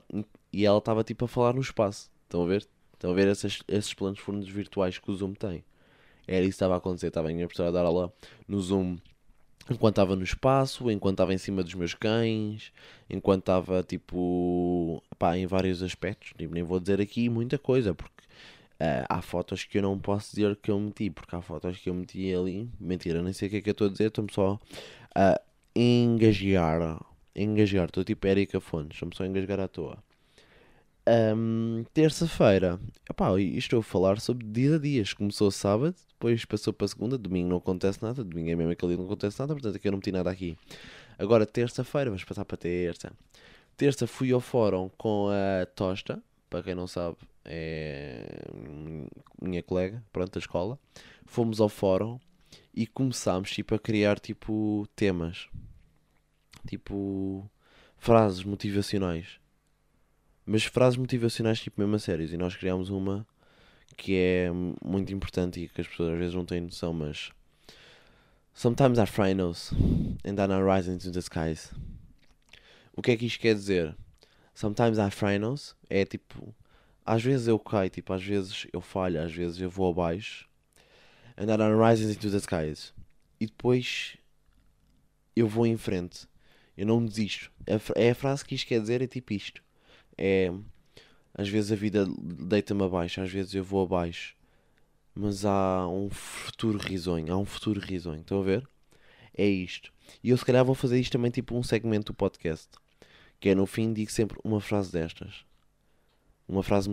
e 0.52 0.66
ela 0.66 0.78
estava 0.78 1.04
tipo 1.04 1.26
a 1.26 1.28
falar 1.28 1.54
no 1.54 1.62
espaço. 1.62 2.10
Estão 2.24 2.44
a 2.44 2.48
ver? 2.48 2.68
Estão 2.94 3.12
a 3.12 3.14
ver 3.14 3.28
esses, 3.28 3.62
esses 3.68 3.94
planos 3.94 4.20
fundos 4.20 4.48
virtuais 4.48 4.98
que 4.98 5.12
o 5.12 5.16
Zoom 5.16 5.34
tem. 5.34 5.64
Era 6.28 6.42
isso 6.42 6.52
que 6.52 6.56
estava 6.56 6.76
a 6.76 6.78
acontecer. 6.78 7.08
Estava 7.08 7.30
a 7.30 7.34
minha 7.34 7.46
professora 7.48 7.70
a 7.70 7.72
dar 7.72 7.86
aula 7.86 8.14
no 8.48 8.60
Zoom 8.62 8.98
enquanto 9.70 9.94
estava 9.94 10.16
no 10.16 10.24
espaço, 10.24 10.90
enquanto 10.92 11.16
estava 11.16 11.34
em 11.34 11.38
cima 11.38 11.64
dos 11.64 11.74
meus 11.74 11.94
cães, 11.94 12.72
enquanto 13.10 13.42
estava 13.42 13.84
tipo 13.84 15.04
pá, 15.18 15.38
em 15.38 15.46
vários 15.46 15.84
aspectos. 15.84 16.34
Tipo, 16.38 16.54
nem 16.54 16.64
vou 16.64 16.80
dizer 16.80 17.02
aqui 17.02 17.30
muita 17.30 17.58
coisa, 17.58 17.94
porque 17.94 18.24
uh, 18.82 19.06
há 19.10 19.22
fotos 19.22 19.64
que 19.64 19.78
eu 19.78 19.82
não 19.82 20.00
posso 20.00 20.36
dizer 20.36 20.56
que 20.58 20.72
eu 20.72 20.80
meti, 20.80 21.10
porque 21.10 21.36
há 21.36 21.42
fotos 21.42 21.78
que 21.78 21.90
eu 21.90 21.94
meti 21.94 22.34
ali. 22.34 22.70
Mentira, 22.80 23.22
nem 23.22 23.34
sei 23.34 23.48
o 23.48 23.52
que 23.52 23.58
é 23.58 23.62
que 23.62 23.70
eu 23.70 23.74
estou 23.74 23.88
a 23.88 23.92
dizer, 23.92 24.08
estou-me 24.08 24.32
só 24.32 24.60
a 25.16 25.40
engajar 25.76 27.00
engasgar. 27.36 27.86
Estou 27.86 28.04
tipo 28.04 28.26
Erika 28.28 28.60
Fontes, 28.60 28.96
estou-me 28.96 29.16
só 29.16 29.24
a 29.24 29.28
engasgar 29.28 29.60
à 29.60 29.68
toa. 29.68 29.98
Um, 31.08 31.84
Terça-feira, 31.94 32.80
estou 33.56 33.80
a 33.80 33.84
falar 33.84 34.20
sobre 34.20 34.48
dia 34.48 34.76
a 34.76 34.80
dias. 34.80 35.14
Começou 35.14 35.52
sábado, 35.52 35.96
depois 36.14 36.46
passou 36.46 36.74
para 36.74 36.88
segunda, 36.88 37.18
domingo 37.18 37.50
não 37.50 37.58
acontece 37.58 38.02
nada, 38.02 38.24
domingo 38.24 38.50
é 38.50 38.56
mesmo 38.56 38.72
aquele 38.72 38.94
dia 38.94 38.98
não 38.98 39.06
acontece 39.06 39.40
nada, 39.40 39.54
portanto 39.54 39.76
aqui 39.76 39.88
eu 39.88 39.92
não 39.92 39.98
meti 39.98 40.12
nada 40.12 40.32
aqui. 40.32 40.58
Agora, 41.20 41.46
terça-feira, 41.46 42.10
vamos 42.10 42.24
passar 42.24 42.46
para 42.46 42.58
terça. 42.58 43.12
Terça 43.78 44.08
fui 44.08 44.32
ao 44.32 44.40
fórum 44.40 44.90
com 44.98 45.28
a 45.30 45.66
Tosta, 45.66 46.22
para 46.50 46.64
quem 46.64 46.76
não 46.76 46.88
sabe, 46.88 47.18
é 47.44 48.26
minha 49.42 49.64
colega, 49.64 50.04
pronto, 50.12 50.32
da 50.34 50.40
escola. 50.40 50.80
Fomos 51.26 51.60
ao 51.60 51.70
fórum 51.70 52.20
e 52.74 52.86
começámos 52.88 53.52
tipo 53.52 53.76
a 53.76 53.80
criar 53.80 54.20
tipo 54.20 54.88
temas, 54.96 55.48
tipo 56.68 57.50
frases 57.98 58.44
motivacionais, 58.44 59.40
mas 60.46 60.64
frases 60.64 60.98
motivacionais 60.98 61.60
tipo 61.60 61.82
mesmo 61.82 61.96
a. 61.96 62.32
E 62.32 62.38
nós 62.38 62.56
criámos 62.56 62.90
uma 62.90 63.26
que 63.98 64.16
é 64.16 64.50
muito 64.84 65.14
importante 65.14 65.62
e 65.62 65.70
que 65.70 65.82
as 65.82 65.88
pessoas 65.88 66.14
às 66.14 66.20
vezes 66.20 66.36
não 66.36 66.46
têm 66.46 66.62
noção, 66.62 66.94
mas 66.94 67.32
Sometimes 68.58 68.98
I 68.98 69.06
fry 69.06 69.34
nose 69.34 69.74
and 70.24 70.38
then 70.38 70.50
I 70.50 70.62
rise 70.62 70.88
into 70.88 71.12
the 71.12 71.20
skies. 71.20 71.74
O 72.96 73.02
que 73.02 73.12
é 73.12 73.18
que 73.18 73.26
isto 73.26 73.42
quer 73.42 73.54
dizer? 73.54 73.94
Sometimes 74.56 74.98
I 74.98 75.38
nose 75.38 75.76
é 75.88 76.04
tipo, 76.06 76.56
às 77.06 77.22
vezes 77.22 77.48
eu 77.48 77.60
caio, 77.60 77.92
tipo, 77.92 78.12
às 78.12 78.24
vezes 78.24 78.66
eu 78.74 78.82
falho, 78.82 79.22
às 79.22 79.32
vezes 79.32 79.62
eu 79.62 79.70
vou 79.70 79.92
abaixo. 79.92 80.50
And 81.38 81.46
then 81.46 81.60
I 81.60 81.72
rise 81.72 82.04
into 82.04 82.32
the 82.32 82.38
skies. 82.38 82.92
E 83.40 83.46
depois 83.46 84.18
eu 85.36 85.48
vou 85.48 85.68
em 85.68 85.78
frente. 85.78 86.28
Eu 86.76 86.88
não 86.88 87.06
desisto. 87.06 87.52
É 87.96 88.10
a 88.10 88.16
frase 88.16 88.44
que 88.44 88.56
isto 88.56 88.68
quer 88.68 88.82
dizer, 88.82 89.02
é 89.02 89.08
tipo 89.08 89.34
isto. 89.34 89.62
É, 90.18 90.52
às 91.34 91.48
vezes 91.48 91.72
a 91.72 91.76
vida 91.76 92.08
deita-me 92.08 92.84
abaixo, 92.84 93.22
às 93.22 93.30
vezes 93.30 93.54
eu 93.54 93.64
vou 93.64 93.84
abaixo 93.84 94.36
mas 95.16 95.46
há 95.46 95.88
um 95.88 96.10
futuro 96.10 96.78
risonho, 96.78 97.34
há 97.34 97.38
um 97.38 97.46
futuro 97.46 97.80
risonho, 97.80 98.20
estão 98.20 98.42
a 98.42 98.44
ver? 98.44 98.68
É 99.34 99.48
isto. 99.48 99.92
E 100.22 100.30
eu 100.30 100.38
se 100.38 100.44
calhar 100.44 100.64
vou 100.66 100.76
fazer 100.76 101.00
isto 101.00 101.14
também 101.14 101.32
tipo 101.32 101.56
um 101.56 101.64
segmento 101.64 102.12
do 102.12 102.16
podcast, 102.16 102.68
que 103.40 103.50
é 103.50 103.56
no 103.56 103.66
fim 103.66 103.94
digo 103.94 104.12
sempre 104.12 104.38
uma 104.44 104.62
frase 104.62 104.92
destas. 104.92 105.46
Uma 106.48 106.64
frase 106.64 106.90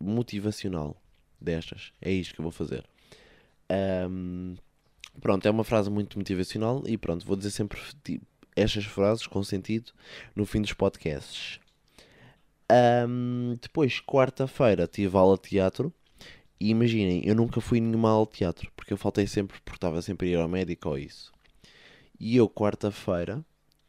motivacional 0.00 1.00
destas. 1.40 1.92
É 2.00 2.10
isto 2.10 2.34
que 2.34 2.40
eu 2.40 2.44
vou 2.44 2.52
fazer. 2.52 2.84
Um, 4.08 4.56
pronto, 5.20 5.46
é 5.46 5.50
uma 5.50 5.64
frase 5.64 5.90
muito 5.90 6.18
motivacional 6.18 6.82
e 6.86 6.96
pronto, 6.96 7.26
vou 7.26 7.36
dizer 7.36 7.50
sempre 7.50 7.80
estas 8.56 8.84
frases 8.84 9.26
com 9.26 9.42
sentido 9.42 9.92
no 10.34 10.44
fim 10.44 10.60
dos 10.60 10.72
podcasts. 10.72 11.60
Um, 12.70 13.56
depois, 13.60 14.00
quarta-feira, 14.00 14.86
tive 14.86 15.16
aula 15.16 15.36
de 15.36 15.48
teatro 15.48 15.92
e 16.60 16.70
imaginem, 16.70 17.22
eu 17.24 17.34
nunca 17.34 17.60
fui 17.60 17.80
nenhuma 17.80 18.10
aula 18.10 18.26
de 18.26 18.38
teatro, 18.38 18.70
porque 18.74 18.92
eu 18.92 18.96
faltei 18.96 19.26
sempre, 19.26 19.60
porque 19.60 19.76
estava 19.76 20.02
sempre 20.02 20.28
a 20.28 20.30
ir 20.32 20.36
ao 20.36 20.48
médico 20.48 20.88
ou 20.88 20.98
isso. 20.98 21.32
E 22.18 22.36
eu, 22.36 22.48
quarta-feira, 22.48 23.44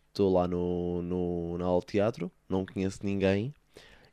estou 0.10 0.32
lá 0.32 0.48
no, 0.48 1.02
no, 1.02 1.58
na 1.58 1.66
aula 1.66 1.80
de 1.82 1.88
teatro, 1.88 2.32
não 2.48 2.66
conheço 2.66 3.00
ninguém, 3.04 3.54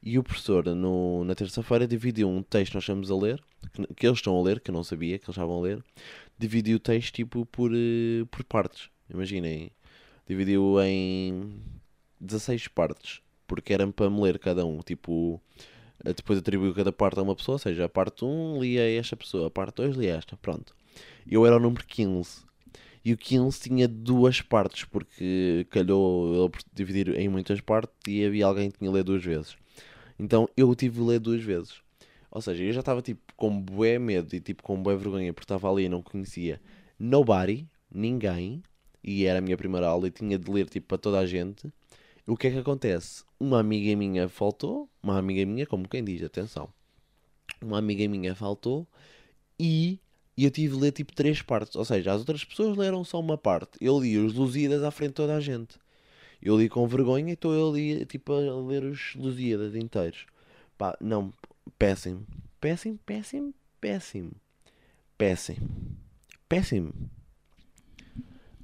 e 0.03 0.19
o 0.19 0.23
professor, 0.23 0.65
no, 0.65 1.25
na 1.25 1.35
terça-feira, 1.35 1.87
dividiu 1.87 2.29
um 2.29 2.43
texto 2.43 2.71
que 2.71 2.77
nós 2.77 2.85
estamos 2.85 3.11
a 3.11 3.17
ler, 3.17 3.43
que, 3.73 3.95
que, 3.95 4.07
eles 4.07 4.19
estão 4.19 4.39
a 4.39 4.43
ler, 4.43 4.61
que 4.61 4.71
eu 4.71 4.73
não 4.73 4.85
sabia 4.85 5.19
que 5.19 5.25
eles 5.25 5.37
estavam 5.37 5.59
a 5.59 5.61
ler, 5.63 5.85
dividiu 6.39 6.77
o 6.77 6.81
texto 6.81 7.15
tipo 7.15 7.45
por, 7.47 7.73
eh, 7.75 8.25
por 8.31 8.45
partes. 8.45 8.89
Imaginem, 9.11 9.71
dividiu 10.27 10.81
em 10.81 11.61
16 12.21 12.69
partes, 12.69 13.21
porque 13.47 13.73
era 13.73 13.87
para 13.89 14.09
me 14.09 14.21
ler 14.23 14.39
cada 14.39 14.65
um, 14.65 14.79
tipo 14.81 15.41
eh, 16.05 16.13
depois 16.13 16.39
atribuiu 16.39 16.73
cada 16.75 16.93
parte 16.93 17.19
a 17.19 17.23
uma 17.23 17.35
pessoa, 17.35 17.57
ou 17.57 17.59
seja, 17.59 17.87
a 17.87 17.89
parte 17.89 18.25
1 18.25 18.61
lia 18.61 18.99
esta 18.99 19.17
pessoa, 19.17 19.49
a 19.49 19.51
parte 19.51 19.77
2 19.77 19.97
lia 19.97 20.15
esta, 20.17 20.37
pronto. 20.37 20.75
Eu 21.27 21.45
era 21.45 21.57
o 21.57 21.61
número 21.61 21.85
15. 21.85 22.46
E 23.07 23.13
o 23.13 23.17
15 23.17 23.61
tinha 23.61 23.87
duas 23.87 24.41
partes, 24.43 24.85
porque 24.85 25.65
calhou 25.71 26.47
ele 26.47 26.53
dividir 26.75 27.17
em 27.17 27.29
muitas 27.29 27.61
partes 27.61 27.95
e 28.05 28.25
havia 28.25 28.45
alguém 28.45 28.69
que 28.69 28.79
tinha 28.79 28.91
ler 28.91 29.05
duas 29.05 29.25
vezes. 29.25 29.57
Então 30.19 30.49
eu 30.57 30.75
tive 30.75 30.99
de 30.99 31.07
ler 31.07 31.21
duas 31.21 31.41
vezes. 31.41 31.81
Ou 32.33 32.43
seja, 32.43 32.65
eu 32.65 32.73
já 32.73 32.81
estava 32.81 33.01
tipo 33.01 33.21
com 33.37 33.61
bué 33.61 33.97
medo 33.97 34.35
e 34.35 34.41
tipo 34.41 34.61
com 34.61 34.83
bué 34.83 34.97
vergonha 34.97 35.33
porque 35.33 35.45
estava 35.45 35.71
ali 35.71 35.85
e 35.85 35.89
não 35.89 36.03
conhecia 36.03 36.61
nobody, 36.99 37.69
ninguém, 37.89 38.61
e 39.05 39.25
era 39.25 39.39
a 39.39 39.41
minha 39.41 39.57
primeira 39.57 39.87
aula 39.87 40.09
e 40.09 40.11
tinha 40.11 40.37
de 40.37 40.51
ler 40.51 40.69
tipo 40.69 40.89
para 40.89 40.99
toda 40.99 41.21
a 41.21 41.27
gente. 41.27 41.73
O 42.27 42.37
que 42.37 42.49
é 42.49 42.51
que 42.51 42.59
acontece? 42.59 43.23
Uma 43.39 43.61
amiga 43.61 43.97
minha 43.97 44.29
faltou, 44.29 44.91
uma 45.01 45.17
amiga 45.17 45.47
minha, 45.47 45.65
como 45.65 45.89
quem 45.89 46.03
diz, 46.03 46.25
atenção, 46.25 46.69
uma 47.63 47.79
amiga 47.79 48.09
minha 48.09 48.35
faltou 48.35 48.85
e 49.61 50.01
eu 50.45 50.51
tive 50.51 50.75
de 50.75 50.81
ler 50.83 50.93
tipo 50.93 51.15
três 51.15 51.41
partes. 51.43 51.77
Ou 51.77 51.85
seja, 51.85 52.13
as 52.13 52.19
outras 52.19 52.45
pessoas 52.45 52.77
leram 52.77 53.03
só 53.05 53.19
uma 53.19 53.39
parte. 53.39 53.79
Eu 53.81 53.99
li 53.99 54.19
os 54.19 54.35
Lusíadas 54.35 54.83
à 54.83 54.91
frente 54.91 55.11
de 55.11 55.15
toda 55.15 55.35
a 55.37 55.41
gente. 55.41 55.79
Eu 56.43 56.59
li 56.59 56.69
com 56.69 56.87
vergonha, 56.87 57.33
então 57.33 57.53
eu 57.53 57.75
li 57.75 58.05
tipo 58.05 58.33
a 58.33 58.39
ler 58.61 58.85
os 58.85 59.15
Lusíadas 59.15 59.75
inteiros. 59.75 60.27
Pá, 60.77 60.97
não, 61.01 61.33
péssimo. 61.79 62.27
Péssimo, 62.61 62.99
péssimo, 63.07 63.55
péssimo. 63.81 64.33
Péssimo. 65.17 65.97
Péssimo. 66.49 66.93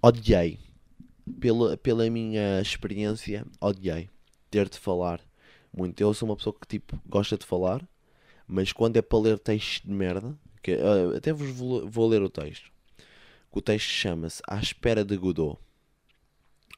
Odiei 0.03 0.59
pela, 1.41 1.77
pela 1.77 2.09
minha 2.11 2.61
experiência, 2.61 3.47
odiei 3.61 4.11
ter 4.51 4.69
de 4.69 4.79
falar 4.79 5.21
muito. 5.73 6.01
Eu 6.01 6.13
sou 6.13 6.29
uma 6.29 6.37
pessoa 6.37 6.55
que 6.61 6.67
tipo 6.67 7.01
gosta 7.07 7.39
de 7.39 7.47
falar, 7.47 7.87
mas 8.47 8.73
quando 8.73 8.97
é 8.97 9.03
para 9.03 9.19
ler 9.19 9.39
textos 9.39 9.81
de 9.85 9.91
merda, 9.91 10.37
até 11.17 11.33
vos 11.33 11.51
vou, 11.51 11.89
vou, 11.89 12.09
ler 12.09 12.23
o 12.23 12.31
texto. 12.31 12.71
O 13.51 13.61
texto 13.61 13.89
chama-se 13.89 14.41
À 14.47 14.61
Espera 14.61 15.05
de 15.05 15.17
Godot. 15.17 15.59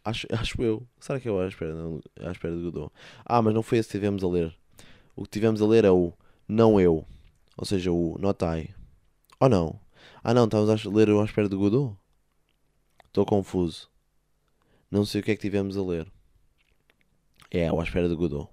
Acho, 0.04 0.26
acho 0.32 0.62
eu. 0.62 0.86
Será 0.98 1.20
que 1.20 1.28
é 1.28 1.32
à 1.32 1.46
espera, 1.46 1.74
à 2.20 2.30
espera 2.30 2.56
de 2.56 2.62
Godot? 2.62 2.92
Ah, 3.24 3.42
mas 3.42 3.54
não 3.54 3.62
foi 3.62 3.78
esse 3.78 3.88
que 3.88 3.98
tivemos 3.98 4.24
a 4.24 4.28
ler. 4.28 4.56
O 5.14 5.24
que 5.24 5.30
tivemos 5.30 5.60
a 5.60 5.66
ler 5.66 5.84
é 5.84 5.90
o 5.90 6.12
Não 6.48 6.80
Eu. 6.80 7.06
Ou 7.56 7.64
seja, 7.64 7.92
o 7.92 8.16
Not 8.18 8.44
I. 8.44 8.74
Ou 9.38 9.48
não? 9.48 9.80
Ah 10.22 10.32
não, 10.32 10.44
estávamos 10.44 10.86
a 10.86 10.90
ler 10.90 11.10
o 11.10 11.20
À 11.20 11.24
Espera 11.24 11.48
de 11.48 11.56
Godot? 11.56 11.96
Estou 13.06 13.24
confuso. 13.24 13.88
Não 14.90 15.04
sei 15.04 15.20
o 15.20 15.24
que 15.24 15.30
é 15.30 15.36
que 15.36 15.42
tivemos 15.42 15.76
a 15.76 15.82
ler. 15.82 16.10
É, 17.50 17.68
ao 17.68 17.80
à 17.80 17.84
espera 17.84 18.08
de 18.08 18.14
Godot. 18.14 18.48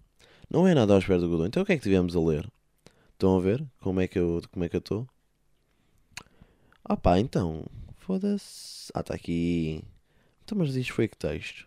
Não 0.49 0.67
é 0.67 0.73
nada 0.73 0.95
à 0.95 0.99
espera 0.99 1.19
de 1.19 1.25
Godot. 1.25 1.47
Então 1.47 1.63
o 1.63 1.65
que 1.65 1.73
é 1.73 1.77
que 1.77 1.83
tivemos 1.83 2.15
a 2.15 2.19
ler? 2.19 2.47
Estão 3.13 3.37
a 3.37 3.39
ver 3.39 3.63
como 3.79 3.99
é 4.01 4.07
que 4.07 4.19
eu 4.19 4.41
como 4.51 4.65
é 4.65 4.69
que 4.69 4.75
eu 4.75 4.79
estou? 4.79 5.07
Ah 6.91 6.97
pá, 6.97 7.17
então. 7.17 7.63
Foda-se. 7.99 8.91
Ah, 8.93 8.99
está 8.99 9.15
aqui. 9.15 9.81
Então, 10.43 10.57
mas 10.57 10.75
isto 10.75 10.91
foi 10.91 11.07
que 11.07 11.15
texto? 11.15 11.65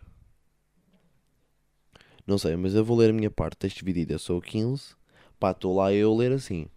Não 2.27 2.37
sei, 2.37 2.55
mas 2.55 2.75
eu 2.75 2.85
vou 2.85 2.95
ler 2.95 3.09
a 3.09 3.13
minha 3.13 3.31
parte. 3.31 3.57
Texto 3.57 3.79
dividido. 3.79 4.13
Eu 4.13 4.19
sou 4.19 4.39
15. 4.39 4.95
Pá, 5.39 5.49
estou 5.49 5.75
lá 5.75 5.91
eu 5.91 6.15
ler 6.15 6.31
assim. 6.31 6.67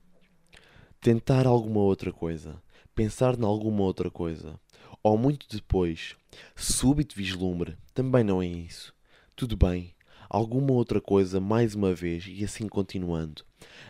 Tentar 0.99 1.47
alguma 1.47 1.81
outra 1.81 2.11
coisa. 2.11 2.59
Pensar 2.95 3.39
em 3.39 3.45
alguma 3.45 3.83
outra 3.83 4.11
coisa 4.11 4.59
ou 5.03 5.19
muito 5.19 5.47
depois, 5.55 6.17
súbito 6.57 7.15
vislumbre, 7.15 7.77
também 7.95 8.25
não 8.25 8.43
é 8.43 8.47
isso. 8.47 8.95
Tudo 9.37 9.57
bem, 9.57 9.95
alguma 10.29 10.73
outra 10.73 11.01
coisa 11.01 11.39
mais 11.39 11.75
uma 11.75 11.95
vez 11.95 12.25
e 12.27 12.43
assim 12.43 12.67
continuando. 12.67 13.45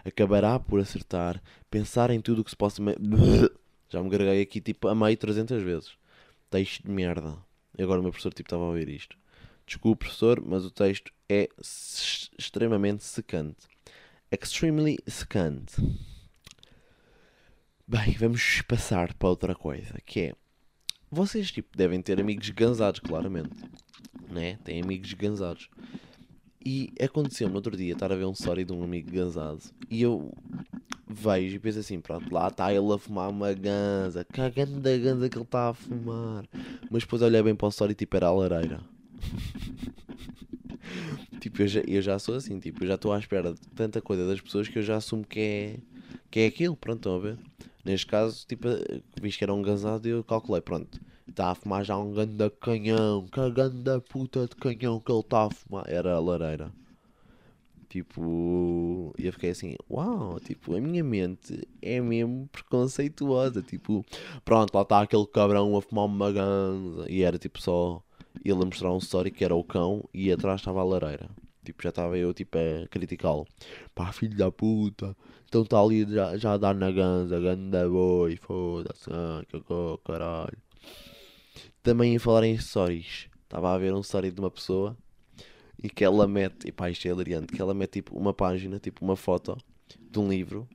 Acabará 0.04 0.58
por 0.58 0.80
acertar, 0.80 1.40
pensar 1.70 2.10
em 2.10 2.20
tudo 2.20 2.40
o 2.40 2.44
que 2.44 2.50
se 2.50 2.56
possa. 2.56 2.82
Já 3.88 4.02
me 4.02 4.08
greguei 4.08 4.42
aqui 4.42 4.60
tipo 4.60 4.88
a 4.88 4.94
meio 4.94 5.16
300 5.16 5.62
vezes. 5.62 5.92
Texto 6.50 6.82
de 6.82 6.90
merda. 6.90 7.36
E 7.76 7.82
agora 7.82 8.00
o 8.00 8.02
meu 8.02 8.12
professor 8.12 8.32
tipo 8.32 8.46
estava 8.46 8.64
a 8.64 8.68
ouvir 8.68 8.88
isto. 8.88 9.16
Desculpe, 9.66 10.06
professor, 10.06 10.40
mas 10.40 10.64
o 10.64 10.70
texto 10.70 11.12
é 11.28 11.48
extremamente 12.38 13.04
secante. 13.04 13.66
Extremely 14.30 14.98
secante. 15.06 15.76
Bem, 17.86 18.12
vamos 18.18 18.62
passar 18.62 19.14
para 19.14 19.28
outra 19.28 19.54
coisa, 19.54 19.94
que 20.04 20.20
é 20.20 20.34
vocês, 21.10 21.50
tipo, 21.50 21.76
devem 21.76 22.02
ter 22.02 22.20
amigos 22.20 22.50
gansados, 22.50 23.00
claramente. 23.00 23.56
Né? 24.30 24.58
Têm 24.64 24.82
amigos 24.82 25.12
gansados. 25.14 25.70
E 26.64 26.92
aconteceu-me 27.00 27.54
outro 27.54 27.76
dia 27.76 27.94
estar 27.94 28.12
a 28.12 28.16
ver 28.16 28.26
um 28.26 28.32
story 28.32 28.64
de 28.64 28.72
um 28.74 28.82
amigo 28.82 29.10
gansado. 29.10 29.62
E 29.88 30.02
eu 30.02 30.34
vejo 31.08 31.56
e 31.56 31.58
penso 31.58 31.78
assim: 31.78 32.00
pronto, 32.00 32.32
lá 32.32 32.48
está 32.48 32.72
ele 32.72 32.92
a 32.92 32.98
fumar 32.98 33.30
uma 33.30 33.52
ganza. 33.52 34.24
Cagando 34.24 34.80
da 34.80 34.96
ganza 34.96 35.28
que 35.28 35.36
ele 35.36 35.44
está 35.44 35.70
a 35.70 35.74
fumar. 35.74 36.44
Mas 36.90 37.02
depois 37.02 37.22
olhei 37.22 37.42
bem 37.42 37.54
para 37.54 37.66
o 37.66 37.70
story 37.70 37.92
e 37.92 37.94
tipo 37.94 38.16
era 38.16 38.26
a 38.26 38.32
lareira. 38.32 38.80
tipo, 41.40 41.62
eu 41.62 41.68
já, 41.68 41.80
eu 41.80 42.02
já 42.02 42.18
sou 42.18 42.34
assim, 42.34 42.58
tipo, 42.58 42.84
eu 42.84 42.88
já 42.88 42.94
estou 42.94 43.12
à 43.12 43.18
espera 43.18 43.52
de 43.52 43.60
tanta 43.74 44.00
coisa 44.00 44.26
das 44.26 44.40
pessoas 44.40 44.68
que 44.68 44.78
eu 44.78 44.82
já 44.82 44.96
assumo 44.96 45.24
que 45.24 45.40
é, 45.40 45.76
que 46.30 46.40
é 46.40 46.46
aquilo. 46.46 46.76
Pronto, 46.76 46.98
estão 46.98 47.16
a 47.16 47.18
ver? 47.18 47.38
Neste 47.84 48.06
caso, 48.06 48.46
tipo, 48.46 48.68
visto 49.20 49.38
que 49.38 49.44
era 49.44 49.54
um 49.54 49.62
gansado, 49.62 50.06
eu 50.06 50.22
calculei, 50.22 50.60
pronto. 50.60 51.00
Está 51.26 51.50
a 51.50 51.54
fumar 51.54 51.84
já 51.84 51.96
um 51.96 52.12
ganda 52.12 52.50
canhão, 52.50 53.26
que 53.26 53.50
ganda 53.50 54.00
puta 54.00 54.46
de 54.46 54.56
canhão 54.56 54.98
que 54.98 55.12
ele 55.12 55.20
está 55.20 55.44
a 55.44 55.50
fumar. 55.50 55.84
Era 55.86 56.14
a 56.14 56.20
lareira. 56.20 56.72
Tipo, 57.88 59.14
eu 59.18 59.32
fiquei 59.32 59.50
assim, 59.50 59.74
uau, 59.90 60.38
tipo, 60.40 60.76
a 60.76 60.80
minha 60.80 61.02
mente 61.02 61.66
é 61.80 62.00
mesmo 62.00 62.46
preconceituosa. 62.52 63.62
Tipo, 63.62 64.04
pronto, 64.44 64.74
lá 64.74 64.82
está 64.82 65.00
aquele 65.00 65.26
cabrão 65.26 65.74
a 65.76 65.80
fumar 65.80 66.04
uma 66.04 66.30
ganza. 66.30 67.10
E 67.10 67.22
era 67.22 67.38
tipo 67.38 67.60
só 67.60 68.02
ele 68.44 68.62
a 68.62 68.66
mostrar 68.66 68.92
um 68.92 68.98
story 68.98 69.30
que 69.30 69.44
era 69.44 69.54
o 69.54 69.64
cão 69.64 70.04
e 70.12 70.30
atrás 70.30 70.60
estava 70.60 70.80
a 70.80 70.84
lareira. 70.84 71.30
Tipo, 71.64 71.82
já 71.82 71.88
estava 71.88 72.18
eu 72.18 72.34
tipo, 72.34 72.58
a 72.58 72.86
criticá-lo. 72.88 73.46
Pá, 73.94 74.12
filho 74.12 74.36
da 74.36 74.50
puta. 74.52 75.16
Então 75.46 75.62
está 75.62 75.80
ali 75.80 76.04
já, 76.04 76.36
já 76.36 76.52
a 76.54 76.56
dar 76.58 76.74
na 76.74 76.90
ganza, 76.90 77.40
ganda 77.40 77.88
boi, 77.88 78.36
foda-se, 78.36 79.10
ah, 79.10 79.42
que 79.48 79.58
caralho. 80.04 80.58
Também 81.82 82.16
a 82.16 82.20
falar 82.20 82.44
em 82.44 82.58
stories. 82.58 83.28
Estava 83.44 83.74
a 83.74 83.78
ver 83.78 83.94
um 83.94 84.00
story 84.00 84.30
de 84.30 84.40
uma 84.40 84.50
pessoa 84.50 84.94
e 85.82 85.88
que 85.88 86.04
ela 86.04 86.26
mete, 86.26 86.68
e 86.68 86.72
pá, 86.72 86.90
isto 86.90 87.06
é 87.06 87.10
hilariante, 87.10 87.52
que 87.52 87.60
ela 87.60 87.74
mete 87.74 87.94
tipo 87.94 88.16
uma 88.18 88.34
página, 88.34 88.78
tipo 88.78 89.04
uma 89.04 89.16
foto 89.16 89.56
de 90.10 90.18
um 90.18 90.28
livro. 90.28 90.68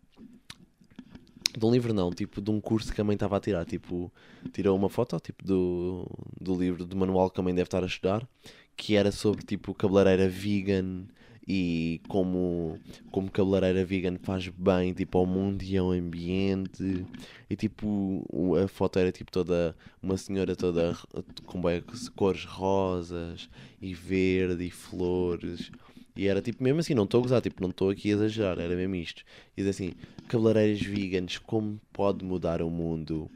De 1.57 1.63
um 1.65 1.71
livro 1.71 1.93
não, 1.93 2.09
tipo 2.11 2.41
de 2.41 2.49
um 2.49 2.59
curso 2.59 2.93
que 2.93 2.99
a 2.99 3.03
mãe 3.03 3.13
estava 3.13 3.37
a 3.37 3.39
tirar. 3.39 3.65
Tipo, 3.65 4.11
tirou 4.51 4.75
uma 4.75 4.89
foto 4.89 5.19
tipo 5.19 5.45
do, 5.45 6.07
do 6.39 6.55
livro, 6.55 6.85
do 6.85 6.95
manual 6.95 7.29
que 7.29 7.39
a 7.39 7.43
mãe 7.43 7.53
deve 7.53 7.67
estar 7.67 7.83
a 7.83 7.87
estudar, 7.87 8.27
que 8.75 8.95
era 8.95 9.11
sobre 9.11 9.43
tipo 9.43 9.73
cabeleireira 9.73 10.27
vegan 10.27 11.05
e 11.47 11.99
como, 12.07 12.79
como 13.11 13.29
cabeleireira 13.29 13.85
vegan 13.85 14.17
faz 14.21 14.47
bem 14.47 14.93
tipo 14.93 15.17
ao 15.17 15.25
mundo 15.25 15.61
e 15.63 15.77
ao 15.77 15.91
ambiente. 15.91 17.05
E 17.49 17.55
tipo, 17.55 18.25
a 18.63 18.67
foto 18.67 18.99
era 18.99 19.11
tipo 19.11 19.31
toda 19.31 19.75
uma 20.01 20.17
senhora 20.17 20.55
toda 20.55 20.97
com 21.45 21.59
bué 21.59 21.83
cores 22.15 22.45
rosas 22.45 23.49
e 23.81 23.93
verde 23.93 24.65
e 24.65 24.71
flores. 24.71 25.71
E 26.15 26.27
era 26.27 26.41
tipo 26.41 26.63
mesmo 26.63 26.79
assim, 26.79 26.93
não 26.93 27.05
estou 27.05 27.19
a 27.19 27.23
gozar, 27.23 27.41
tipo, 27.41 27.61
não 27.61 27.71
estou 27.71 27.89
aqui 27.89 28.11
a 28.11 28.13
exagerar, 28.13 28.59
era 28.59 28.75
mesmo 28.75 28.95
isto. 28.95 29.23
E 29.57 29.61
diz 29.61 29.69
assim, 29.71 29.93
cabeleireiras 30.27 30.81
veganas, 30.81 31.37
como 31.39 31.79
pode 31.91 32.23
mudar 32.23 32.61
o 32.61 32.69
mundo? 32.69 33.29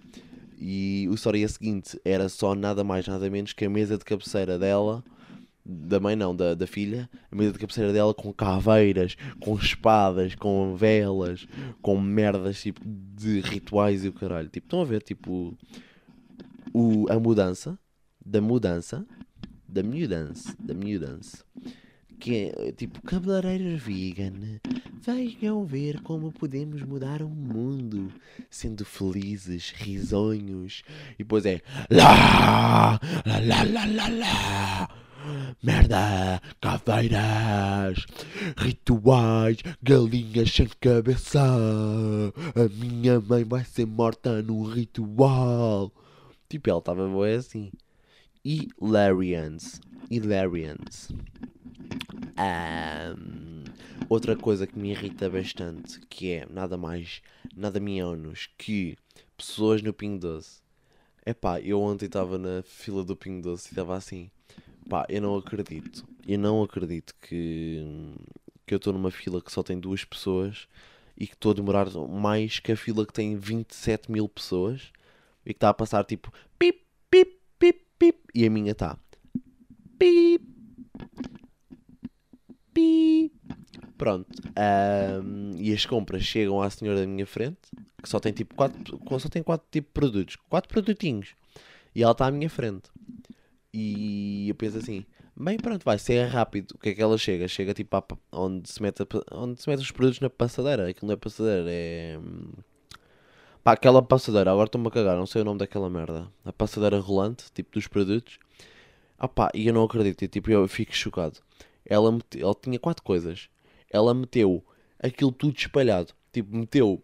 E 0.59 1.07
o 1.09 1.13
story 1.15 1.43
a 1.43 1.47
seguinte 1.49 1.99
era 2.05 2.29
só 2.29 2.55
nada 2.55 2.83
mais, 2.83 3.07
nada 3.07 3.29
menos 3.29 3.53
que 3.53 3.65
a 3.65 3.69
mesa 3.69 3.97
de 3.97 4.05
cabeceira 4.05 4.57
dela, 4.57 5.03
da 5.67 5.99
mãe 5.99 6.15
não, 6.15 6.35
da, 6.35 6.55
da 6.55 6.65
filha, 6.65 7.09
a 7.29 7.35
mesa 7.35 7.51
de 7.51 7.59
cabeceira 7.59 7.91
dela 7.91 8.13
com 8.13 8.31
caveiras, 8.31 9.17
com 9.39 9.55
espadas, 9.55 10.33
com 10.33 10.75
velas, 10.75 11.47
com 11.81 11.99
merdas 11.99 12.61
tipo 12.61 12.81
de 12.85 13.41
rituais 13.41 14.05
e 14.05 14.07
o 14.07 14.13
caralho. 14.13 14.47
Tipo, 14.47 14.65
estão 14.65 14.81
a 14.81 14.85
ver, 14.85 15.03
tipo, 15.03 15.57
o, 16.73 17.05
a 17.09 17.19
mudança, 17.19 17.77
da 18.25 18.39
mudança, 18.39 19.05
da 19.67 19.83
mudança, 19.83 20.55
da 20.59 20.73
mudança 20.73 21.45
que 22.19 22.51
é 22.55 22.71
tipo 22.71 23.01
cabeleireiras 23.01 23.81
vegan. 23.81 24.59
Venham 25.01 25.63
ver 25.65 26.01
como 26.01 26.31
podemos 26.31 26.81
mudar 26.81 27.21
o 27.21 27.29
mundo 27.29 28.11
sendo 28.49 28.83
felizes, 28.83 29.71
risonhos. 29.71 30.83
E 31.13 31.19
depois 31.19 31.45
é 31.45 31.61
lá, 31.89 32.99
lá, 33.25 33.39
lá, 33.39 33.63
lá, 33.63 33.85
lá, 33.85 34.07
lá. 34.09 34.89
Merda, 35.63 36.39
caveiras, 36.61 38.05
rituais, 38.55 39.57
galinhas 39.81 40.51
sem 40.51 40.67
cabeça. 40.79 41.41
A 41.41 42.69
minha 42.69 43.19
mãe 43.19 43.43
vai 43.43 43.65
ser 43.65 43.87
morta 43.87 44.39
num 44.43 44.63
ritual. 44.63 45.91
Tipo, 46.47 46.69
ela 46.69 46.79
estava 46.79 47.07
boa 47.07 47.27
assim. 47.35 47.71
Hilarians. 48.45 49.81
Hilarians. 50.11 51.09
Ahm, 52.37 53.63
outra 54.07 54.35
coisa 54.35 54.67
que 54.67 54.77
me 54.77 54.91
irrita 54.91 55.27
bastante, 55.27 55.99
que 56.07 56.33
é 56.33 56.45
nada 56.47 56.77
mais, 56.77 57.23
nada 57.55 57.79
menos 57.79 58.47
que 58.59 58.95
pessoas 59.35 59.81
no 59.81 59.91
Pingo 59.91 60.19
Doce. 60.19 60.61
Epá, 61.25 61.59
eu 61.59 61.81
ontem 61.81 62.05
estava 62.05 62.37
na 62.37 62.61
fila 62.61 63.03
do 63.03 63.15
Pingo 63.17 63.41
Doce 63.41 63.69
e 63.69 63.71
estava 63.71 63.97
assim, 63.97 64.29
pá, 64.89 65.05
eu 65.09 65.21
não 65.21 65.35
acredito, 65.35 66.07
eu 66.27 66.39
não 66.39 66.63
acredito 66.63 67.13
que, 67.21 68.13
que 68.65 68.73
eu 68.73 68.77
estou 68.77 68.93
numa 68.93 69.11
fila 69.11 69.41
que 69.41 69.51
só 69.51 69.63
tem 69.63 69.79
duas 69.79 70.03
pessoas 70.03 70.67
e 71.17 71.25
que 71.27 71.33
estou 71.33 71.51
a 71.51 71.55
demorar 71.55 71.89
mais 72.07 72.59
que 72.59 72.71
a 72.71 72.77
fila 72.77 73.05
que 73.05 73.13
tem 73.13 73.35
27 73.35 74.11
mil 74.11 74.27
pessoas 74.29 74.91
e 75.45 75.53
que 75.53 75.57
está 75.57 75.69
a 75.69 75.73
passar 75.73 76.03
tipo 76.05 76.31
pip, 76.59 76.81
pip, 77.09 77.39
pip, 77.59 77.85
pip 77.97 78.19
e 78.33 78.45
a 78.45 78.49
minha 78.49 78.71
está 78.71 78.97
pip, 79.97 80.45
pi. 82.73 83.31
Pronto. 83.97 84.27
ahm, 84.55 85.55
e 85.57 85.73
as 85.73 85.85
compras 85.85 86.23
chegam 86.23 86.61
à 86.61 86.69
senhora 86.69 86.99
da 86.99 87.07
minha 87.07 87.25
frente, 87.25 87.57
que 88.01 88.07
só 88.07 88.19
tem 88.19 88.31
tipo 88.31 88.53
quatro, 88.53 88.99
só 89.19 89.27
tem 89.27 89.41
quatro 89.41 89.67
tipo 89.71 89.89
produtos, 89.91 90.35
quatro 90.49 90.69
produtinhos. 90.69 91.29
E 91.95 92.03
ela 92.03 92.11
está 92.11 92.27
à 92.27 92.31
minha 92.31 92.49
frente. 92.49 92.91
E 93.73 94.49
eu 94.49 94.55
penso 94.55 94.77
assim, 94.77 95.05
bem 95.35 95.57
pronto, 95.57 95.83
vai 95.83 95.99
ser 95.99 96.25
rápido. 96.27 96.71
O 96.73 96.77
que 96.79 96.89
é 96.89 96.95
que 96.95 97.01
ela 97.01 97.17
chega? 97.17 97.47
Chega 97.47 97.73
tipo 97.73 97.95
à 97.95 98.03
onde 98.31 98.69
se 98.69 98.81
mete, 98.81 99.01
a 99.03 99.37
onde 99.37 99.61
se 99.61 99.69
mete 99.69 99.81
os 99.81 99.91
produtos 99.91 100.19
na 100.19 100.29
passadeira. 100.29 100.89
Aquilo 100.89 101.07
não 101.07 101.13
é 101.13 101.17
passadeira, 101.17 101.65
é. 101.71 102.17
hum, 102.19 102.51
Pá, 103.63 103.73
aquela 103.73 104.01
passadeira, 104.01 104.51
agora 104.51 104.67
estou-me 104.67 104.87
a 104.87 104.91
cagar, 104.91 105.17
não 105.17 105.25
sei 105.25 105.41
o 105.41 105.45
nome 105.45 105.59
daquela 105.59 105.89
merda. 105.89 106.27
A 106.45 106.53
passadeira 106.53 106.99
rolante, 106.99 107.45
tipo 107.53 107.71
dos 107.73 107.87
produtos. 107.87 108.39
Ah 109.17 109.27
pá, 109.27 109.51
e 109.53 109.67
eu 109.67 109.73
não 109.73 109.83
acredito, 109.85 110.23
e, 110.23 110.27
tipo, 110.27 110.51
eu 110.51 110.67
fico 110.67 110.93
chocado. 110.95 111.39
Ela, 111.85 112.11
mete- 112.11 112.41
ela 112.41 112.55
tinha 112.55 112.79
quatro 112.79 113.03
coisas. 113.03 113.49
Ela 113.91 114.13
meteu 114.13 114.63
aquilo 115.01 115.31
tudo 115.31 115.57
espalhado. 115.57 116.13
Tipo, 116.33 116.55
meteu 116.57 117.03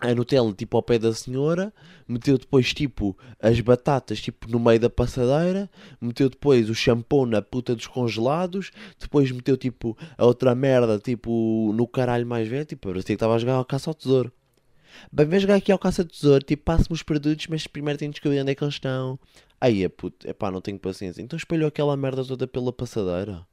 a 0.00 0.14
Nutella 0.14 0.52
tipo 0.52 0.76
ao 0.76 0.82
pé 0.82 0.98
da 0.98 1.12
senhora, 1.12 1.72
meteu 2.08 2.38
depois 2.38 2.72
tipo 2.74 3.16
as 3.40 3.60
batatas 3.60 4.20
tipo 4.20 4.50
no 4.50 4.58
meio 4.58 4.80
da 4.80 4.90
passadeira, 4.90 5.70
meteu 6.00 6.28
depois 6.28 6.68
o 6.68 6.74
shampoo 6.74 7.26
na 7.26 7.40
puta 7.40 7.74
dos 7.74 7.86
congelados, 7.86 8.72
depois 8.98 9.30
meteu 9.30 9.56
tipo 9.56 9.96
a 10.16 10.24
outra 10.24 10.54
merda 10.54 10.98
tipo 10.98 11.72
no 11.74 11.86
caralho 11.86 12.26
mais 12.26 12.48
velho, 12.48 12.64
tipo, 12.64 12.88
parecia 12.88 13.06
que 13.06 13.12
estava 13.12 13.34
a 13.34 13.38
jogar 13.38 13.54
ao 13.54 13.64
caça 13.64 13.90
ao 13.90 13.94
tesouro. 13.94 14.32
Bem, 15.10 15.26
vem 15.26 15.40
jogar 15.40 15.54
aqui 15.54 15.72
ao 15.72 15.78
caça 15.78 16.02
ao 16.02 16.08
tesouro, 16.08 16.44
tipo, 16.44 16.64
passe-me 16.64 16.94
os 16.94 17.02
produtos, 17.02 17.46
mas 17.46 17.66
primeiro 17.66 17.98
tenho 17.98 18.10
de 18.10 18.14
descobrir 18.14 18.40
onde 18.40 18.52
é 18.52 18.54
que 18.54 18.64
eles 18.64 18.74
estão. 18.74 19.18
Aí 19.60 19.84
é 19.84 19.88
puto, 19.88 20.28
epá, 20.28 20.50
não 20.50 20.60
tenho 20.60 20.78
paciência. 20.78 21.22
Então 21.22 21.36
espalhou 21.36 21.68
aquela 21.68 21.96
merda 21.96 22.24
toda 22.24 22.46
pela 22.46 22.72
passadeira. 22.72 23.46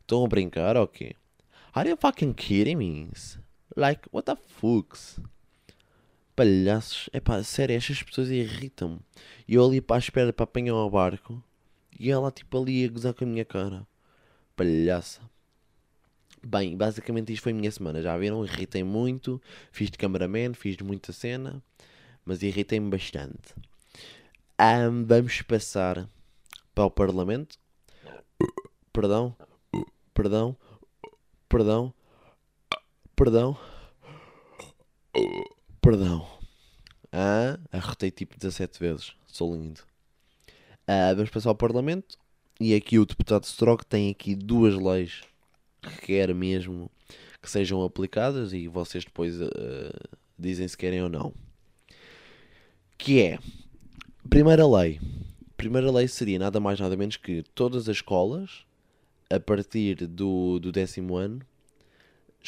Estão 0.00 0.24
a 0.24 0.28
brincar 0.28 0.76
ou 0.76 0.86
quê? 0.86 1.14
Are 1.74 1.88
you 1.88 1.96
fucking 2.00 2.32
kidding 2.32 2.76
me? 2.76 3.10
Like, 3.76 4.08
what 4.10 4.24
the 4.24 4.36
fucks? 4.36 5.20
Palhaços. 6.36 7.08
Epá, 7.14 7.42
sério, 7.42 7.74
estas 7.74 8.02
pessoas 8.02 8.28
irritam-me. 8.28 9.00
E 9.48 9.54
eu 9.54 9.64
ali 9.64 9.80
para 9.80 9.96
a 9.96 9.98
espera 9.98 10.32
para 10.34 10.44
apanhar 10.44 10.74
o 10.74 10.90
barco. 10.90 11.42
E 11.98 12.10
ela 12.10 12.30
tipo 12.30 12.60
ali 12.60 12.84
a 12.84 12.88
gozar 12.88 13.14
com 13.14 13.24
a 13.24 13.26
minha 13.26 13.44
cara. 13.44 13.86
Palhaça. 14.54 15.22
Bem, 16.44 16.76
basicamente 16.76 17.32
isto 17.32 17.42
foi 17.42 17.52
a 17.52 17.54
minha 17.54 17.70
semana. 17.72 18.02
Já 18.02 18.16
viram? 18.18 18.44
Irritei 18.44 18.84
muito. 18.84 19.40
Fiz 19.72 19.90
de 19.90 19.96
cameraman, 19.96 20.52
fiz 20.52 20.76
de 20.76 20.84
muita 20.84 21.10
cena. 21.10 21.62
Mas 22.24 22.42
irritei-me 22.42 22.90
bastante. 22.90 23.54
Ahm, 24.58 25.04
vamos 25.06 25.40
passar 25.42 26.08
para 26.74 26.84
o 26.84 26.90
Parlamento. 26.90 27.58
Perdão. 28.92 29.34
Perdão. 30.12 30.56
Perdão. 31.48 31.94
Perdão. 33.16 33.58
Perdão. 35.86 36.26
Ah, 37.12 37.60
arrotei 37.70 38.10
tipo 38.10 38.36
17 38.36 38.80
vezes. 38.80 39.12
Sou 39.24 39.54
lindo. 39.54 39.82
Ah, 40.84 41.14
vamos 41.14 41.30
passar 41.30 41.50
ao 41.50 41.54
Parlamento. 41.54 42.18
E 42.58 42.74
aqui 42.74 42.98
o 42.98 43.06
deputado 43.06 43.44
Stroke 43.44 43.86
tem 43.86 44.10
aqui 44.10 44.34
duas 44.34 44.74
leis 44.74 45.22
que 45.80 46.06
quer 46.06 46.34
mesmo 46.34 46.90
que 47.40 47.48
sejam 47.48 47.84
aplicadas 47.84 48.52
e 48.52 48.66
vocês 48.66 49.04
depois 49.04 49.40
ah, 49.40 49.46
dizem 50.36 50.66
se 50.66 50.76
querem 50.76 51.04
ou 51.04 51.08
não. 51.08 51.32
Que 52.98 53.22
é, 53.22 53.38
primeira 54.28 54.66
lei. 54.66 55.00
Primeira 55.56 55.88
lei 55.92 56.08
seria 56.08 56.40
nada 56.40 56.58
mais 56.58 56.80
nada 56.80 56.96
menos 56.96 57.16
que 57.16 57.44
todas 57.54 57.88
as 57.88 57.94
escolas 57.94 58.66
a 59.30 59.38
partir 59.38 60.04
do, 60.04 60.58
do 60.58 60.72
décimo 60.72 61.14
ano 61.14 61.46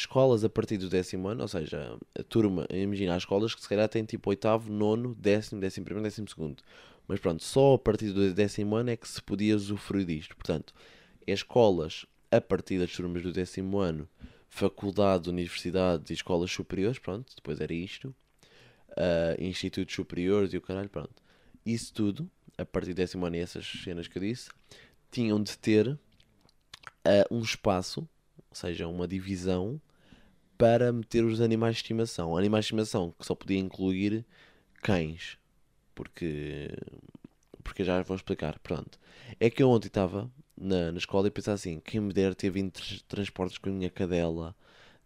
escolas 0.01 0.43
a 0.43 0.49
partir 0.49 0.77
do 0.77 0.89
décimo 0.89 1.27
ano, 1.27 1.41
ou 1.41 1.47
seja, 1.47 1.97
a 2.17 2.23
turma, 2.23 2.65
imagina, 2.69 3.15
as 3.15 3.23
escolas 3.23 3.53
que 3.55 3.61
se 3.61 3.69
calhar 3.69 3.87
têm 3.87 4.03
tipo 4.03 4.29
oitavo, 4.29 4.71
nono, 4.71 5.15
décimo, 5.15 5.59
décimo 5.61 5.85
primeiro, 5.85 6.07
décimo 6.07 6.27
segundo. 6.27 6.63
Mas 7.07 7.19
pronto, 7.19 7.43
só 7.43 7.73
a 7.73 7.79
partir 7.79 8.11
do 8.11 8.33
décimo 8.33 8.75
ano 8.75 8.91
é 8.91 8.97
que 8.97 9.07
se 9.07 9.21
podia 9.21 9.55
usufruir 9.55 10.05
disto. 10.05 10.35
Portanto, 10.35 10.73
as 11.27 11.39
escolas 11.39 12.05
a 12.31 12.39
partir 12.39 12.77
das 12.77 12.91
turmas 12.91 13.23
do 13.23 13.31
décimo 13.31 13.79
ano, 13.79 14.07
faculdades, 14.47 15.27
universidades 15.27 16.09
e 16.09 16.13
escolas 16.13 16.51
superiores, 16.51 16.99
pronto, 16.99 17.33
depois 17.35 17.59
era 17.59 17.73
isto, 17.73 18.13
ah, 18.95 19.35
institutos 19.39 19.95
superiores 19.95 20.53
e 20.53 20.57
o 20.57 20.61
caralho, 20.61 20.89
pronto. 20.89 21.23
Isso 21.65 21.93
tudo, 21.93 22.29
a 22.57 22.65
partir 22.65 22.93
do 22.93 22.97
décimo 22.97 23.25
ano 23.25 23.35
e 23.35 23.39
essas 23.39 23.65
cenas 23.65 24.07
que 24.07 24.17
eu 24.17 24.21
disse, 24.21 24.49
tinham 25.11 25.41
de 25.41 25.57
ter 25.57 25.97
ah, 27.03 27.25
um 27.31 27.41
espaço, 27.41 28.01
ou 28.01 28.55
seja, 28.55 28.87
uma 28.87 29.07
divisão 29.07 29.81
para 30.59 30.91
meter 30.91 31.23
os 31.23 31.39
animais 31.39 31.77
de 31.77 31.83
estimação. 31.83 32.37
Animais 32.37 32.65
de 32.65 32.67
estimação 32.67 33.15
que 33.17 33.25
só 33.25 33.33
podia 33.33 33.57
incluir 33.57 34.25
cães. 34.83 35.37
Porque. 35.95 36.69
Porque 37.63 37.83
já 37.83 38.03
vou 38.03 38.17
explicar. 38.17 38.59
Pronto. 38.59 38.99
É 39.39 39.49
que 39.49 39.63
eu 39.63 39.69
ontem 39.69 39.87
estava 39.87 40.29
na, 40.57 40.91
na 40.91 40.97
escola 40.97 41.27
e 41.27 41.31
pensar 41.31 41.53
assim: 41.53 41.79
quem 41.79 42.01
me 42.01 42.13
dera 42.13 42.35
ter 42.35 42.49
vindo 42.51 42.73
transportes 43.07 43.57
com 43.57 43.69
a 43.69 43.73
minha 43.73 43.89
cadela, 43.89 44.55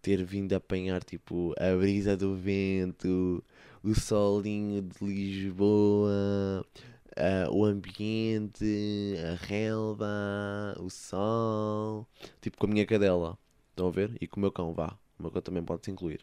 ter 0.01 0.23
vindo 0.23 0.53
apanhar 0.53 1.03
tipo 1.03 1.53
a 1.59 1.77
brisa 1.77 2.17
do 2.17 2.35
vento, 2.35 3.43
o 3.83 3.93
solinho 3.93 4.81
de 4.81 5.05
Lisboa, 5.05 6.65
uh, 7.17 7.51
o 7.55 7.63
ambiente, 7.65 9.15
a 9.31 9.45
relva, 9.45 10.75
o 10.79 10.89
sol, 10.89 12.07
tipo 12.41 12.57
com 12.57 12.65
a 12.67 12.69
minha 12.69 12.85
cadela. 12.87 13.37
Estão 13.71 13.87
a 13.87 13.91
ver? 13.91 14.17
E 14.21 14.27
com 14.27 14.37
o 14.37 14.41
meu 14.41 14.51
cão, 14.51 14.73
vá. 14.73 15.02
Meu 15.23 15.31
cão 15.31 15.41
também 15.41 15.63
pode 15.63 15.85
se 15.85 15.91
incluir. 15.91 16.21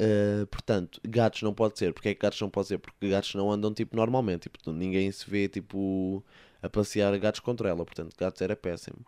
Uh, 0.00 0.46
portanto, 0.46 1.00
gatos 1.06 1.42
não 1.42 1.52
pode 1.52 1.78
ser. 1.78 1.92
Porque 1.92 2.08
é 2.10 2.14
que 2.14 2.20
gatos 2.20 2.40
não 2.40 2.50
pode 2.50 2.68
ser? 2.68 2.78
Porque 2.78 3.08
gatos 3.08 3.34
não 3.34 3.50
andam 3.50 3.72
tipo 3.72 3.96
normalmente. 3.96 4.48
Tipo, 4.48 4.72
ninguém 4.72 5.10
se 5.12 5.28
vê 5.28 5.48
tipo 5.48 6.24
a 6.62 6.68
passear 6.68 7.16
gatos 7.18 7.40
contra 7.40 7.68
ela. 7.68 7.84
Portanto, 7.84 8.14
gatos 8.18 8.40
era 8.40 8.56
péssimo. 8.56 8.98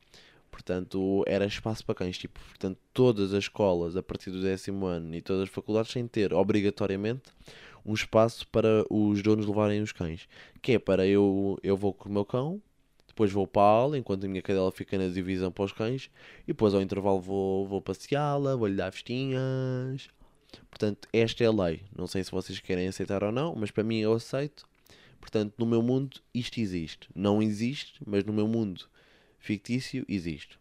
Portanto, 0.51 1.25
era 1.27 1.47
espaço 1.47 1.85
para 1.85 1.95
cães. 1.95 2.19
Tipo, 2.19 2.39
portanto, 2.41 2.79
todas 2.93 3.33
as 3.33 3.45
escolas 3.45 3.97
a 3.97 4.03
partir 4.03 4.31
do 4.31 4.43
décimo 4.43 4.87
ano 4.87 5.15
e 5.15 5.23
todas 5.23 5.45
as 5.45 5.49
faculdades 5.49 5.91
sem 5.91 6.07
ter 6.07 6.33
obrigatoriamente 6.35 7.31
um 7.85 7.95
espaço 7.95 8.47
para 8.49 8.85
os 8.91 9.23
donos 9.23 9.47
levarem 9.47 9.81
os 9.83 9.93
cães. 9.93 10.29
Que 10.61 10.73
é 10.73 10.79
para 10.79 11.07
eu, 11.07 11.59
eu 11.63 11.77
vou 11.77 11.93
com 11.95 12.09
o 12.09 12.13
meu 12.13 12.25
cão, 12.25 12.61
depois 13.13 13.31
vou 13.31 13.47
para 13.47 13.63
a 13.63 13.67
aula, 13.67 13.99
enquanto 13.99 14.25
a 14.25 14.29
minha 14.29 14.43
cadela 14.43 14.73
fica 14.73 14.99
na 14.99 15.09
divisão 15.09 15.53
para 15.53 15.65
os 15.65 15.73
cães, 15.73 16.11
e 16.45 16.49
depois 16.49 16.75
ao 16.75 16.83
intervalo 16.83 17.21
vou, 17.21 17.67
vou 17.67 17.81
passeá-la, 17.81 18.57
vou-lhe 18.57 18.77
dar 18.77 18.91
festinhas, 18.91 20.09
Portanto, 20.71 21.09
esta 21.13 21.45
é 21.45 21.47
a 21.47 21.53
lei. 21.53 21.83
Não 21.97 22.07
sei 22.07 22.23
se 22.25 22.31
vocês 22.31 22.61
querem 22.61 22.89
aceitar 22.89 23.23
ou 23.25 23.33
não, 23.33 23.55
mas 23.55 23.71
para 23.71 23.85
mim 23.85 23.99
eu 23.99 24.13
aceito. 24.13 24.67
Portanto, 25.21 25.55
no 25.59 25.67
meu 25.67 25.83
mundo 25.83 26.21
isto 26.35 26.59
existe. 26.59 27.09
Não 27.15 27.43
existe, 27.43 28.01
mas 28.07 28.25
no 28.25 28.33
meu 28.33 28.47
mundo 28.47 28.87
fictício 29.39 30.05
existe. 30.09 30.59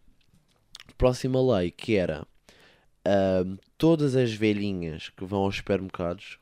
Próxima 0.96 1.40
lei 1.56 1.70
que 1.70 1.96
era 1.96 2.22
uh, 2.22 3.58
todas 3.76 4.14
as 4.16 4.32
velhinhas 4.32 5.08
que 5.10 5.24
vão 5.24 5.42
aos 5.42 5.56
supermercados 5.56 6.38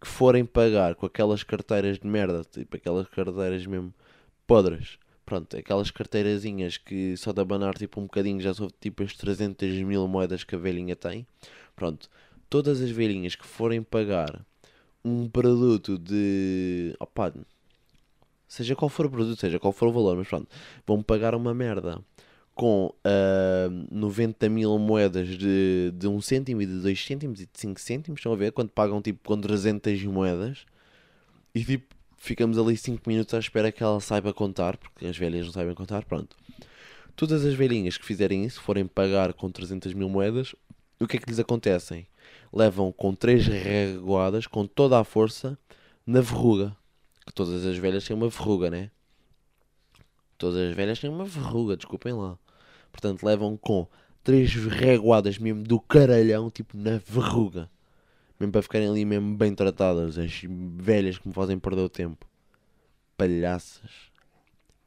que 0.00 0.08
forem 0.08 0.44
pagar 0.44 0.96
com 0.96 1.06
aquelas 1.06 1.44
carteiras 1.44 1.98
de 1.98 2.06
merda, 2.06 2.42
tipo 2.42 2.76
aquelas 2.76 3.06
carteiras 3.08 3.64
mesmo 3.66 3.94
podres. 4.46 4.98
Pronto, 5.24 5.56
aquelas 5.56 5.90
carteirazinhas 5.90 6.76
que 6.76 7.16
só 7.16 7.32
de 7.32 7.40
abanar 7.40 7.74
tipo 7.74 8.00
um 8.00 8.04
bocadinho 8.04 8.40
já 8.40 8.52
são 8.52 8.68
tipo 8.80 9.02
as 9.02 9.14
300 9.14 9.68
mil 9.82 10.06
moedas 10.08 10.44
que 10.44 10.54
a 10.54 10.58
velhinha 10.58 10.96
tem. 10.96 11.26
Pronto, 11.76 12.08
todas 12.50 12.80
as 12.80 12.90
velhinhas 12.90 13.34
que 13.34 13.46
forem 13.46 13.82
pagar 13.82 14.44
um 15.04 15.28
produto 15.28 15.98
de. 15.98 16.94
Opa, 17.00 17.32
seja 18.48 18.76
qual 18.76 18.88
for 18.88 19.06
o 19.06 19.10
produto, 19.10 19.40
seja 19.40 19.58
qual 19.58 19.72
for 19.72 19.88
o 19.88 19.92
valor, 19.92 20.16
mas 20.16 20.28
pronto, 20.28 20.48
vão 20.86 21.02
pagar 21.02 21.34
uma 21.34 21.54
merda 21.54 22.00
com 22.54 22.86
uh, 22.86 22.92
ah, 23.04 23.68
90 23.90 24.48
mil 24.48 24.78
moedas 24.78 25.28
de, 25.28 25.90
de 25.96 26.06
1 26.06 26.20
cêntimo 26.20 26.62
e 26.62 26.66
de 26.66 26.80
2 26.80 27.06
cêntimos 27.06 27.40
e 27.40 27.46
de 27.46 27.58
5 27.58 27.80
cêntimos, 27.80 28.20
estão 28.20 28.32
a 28.32 28.36
ver? 28.36 28.52
Quando 28.52 28.70
pagam 28.70 29.00
tipo 29.00 29.20
com 29.26 29.40
300 29.40 30.02
moedas 30.04 30.66
e 31.54 31.64
tipo 31.64 31.94
ficamos 32.22 32.56
ali 32.56 32.76
5 32.76 33.02
minutos 33.08 33.34
à 33.34 33.38
espera 33.38 33.72
que 33.72 33.82
ela 33.82 34.00
saiba 34.00 34.32
contar, 34.32 34.76
porque 34.76 35.06
as 35.06 35.16
velhas 35.16 35.46
não 35.46 35.52
sabem 35.52 35.74
contar, 35.74 36.04
pronto. 36.04 36.36
Todas 37.16 37.44
as 37.44 37.54
velhinhas 37.54 37.98
que 37.98 38.04
fizerem 38.06 38.44
isso, 38.44 38.60
forem 38.60 38.86
pagar 38.86 39.32
com 39.34 39.50
300 39.50 39.92
mil 39.92 40.08
moedas, 40.08 40.54
o 41.00 41.06
que 41.06 41.16
é 41.16 41.20
que 41.20 41.28
lhes 41.28 41.40
acontecem? 41.40 42.06
levam 42.52 42.92
com 42.92 43.14
três 43.14 43.46
reguadas, 43.46 44.46
com 44.46 44.66
toda 44.66 44.98
a 44.98 45.04
força, 45.04 45.58
na 46.06 46.20
verruga. 46.20 46.76
Que 47.26 47.32
todas 47.32 47.64
as 47.64 47.76
velhas 47.76 48.04
têm 48.04 48.14
uma 48.14 48.28
verruga, 48.28 48.70
né? 48.70 48.90
Todas 50.36 50.70
as 50.70 50.74
velhas 50.74 51.00
têm 51.00 51.08
uma 51.08 51.24
verruga, 51.24 51.76
desculpem 51.76 52.12
lá. 52.12 52.38
Portanto, 52.90 53.24
levam 53.24 53.56
com 53.56 53.86
três 54.22 54.54
reguadas 54.54 55.38
mesmo 55.38 55.62
do 55.62 55.80
caralhão, 55.80 56.50
tipo 56.50 56.76
na 56.76 56.98
verruga. 56.98 57.70
Mesmo 58.42 58.50
para 58.50 58.62
ficarem 58.62 58.88
ali 58.88 59.04
mesmo 59.04 59.36
bem 59.36 59.54
tratadas. 59.54 60.18
As 60.18 60.42
velhas 60.48 61.16
que 61.16 61.28
me 61.28 61.32
fazem 61.32 61.60
perder 61.60 61.82
o 61.82 61.88
tempo. 61.88 62.26
Palhaças. 63.16 64.10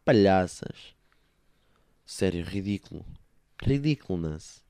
Palhaças. 0.04 0.94
Sério, 2.06 2.44
ridículo. 2.44 3.06
Ridiculous. 3.64 4.62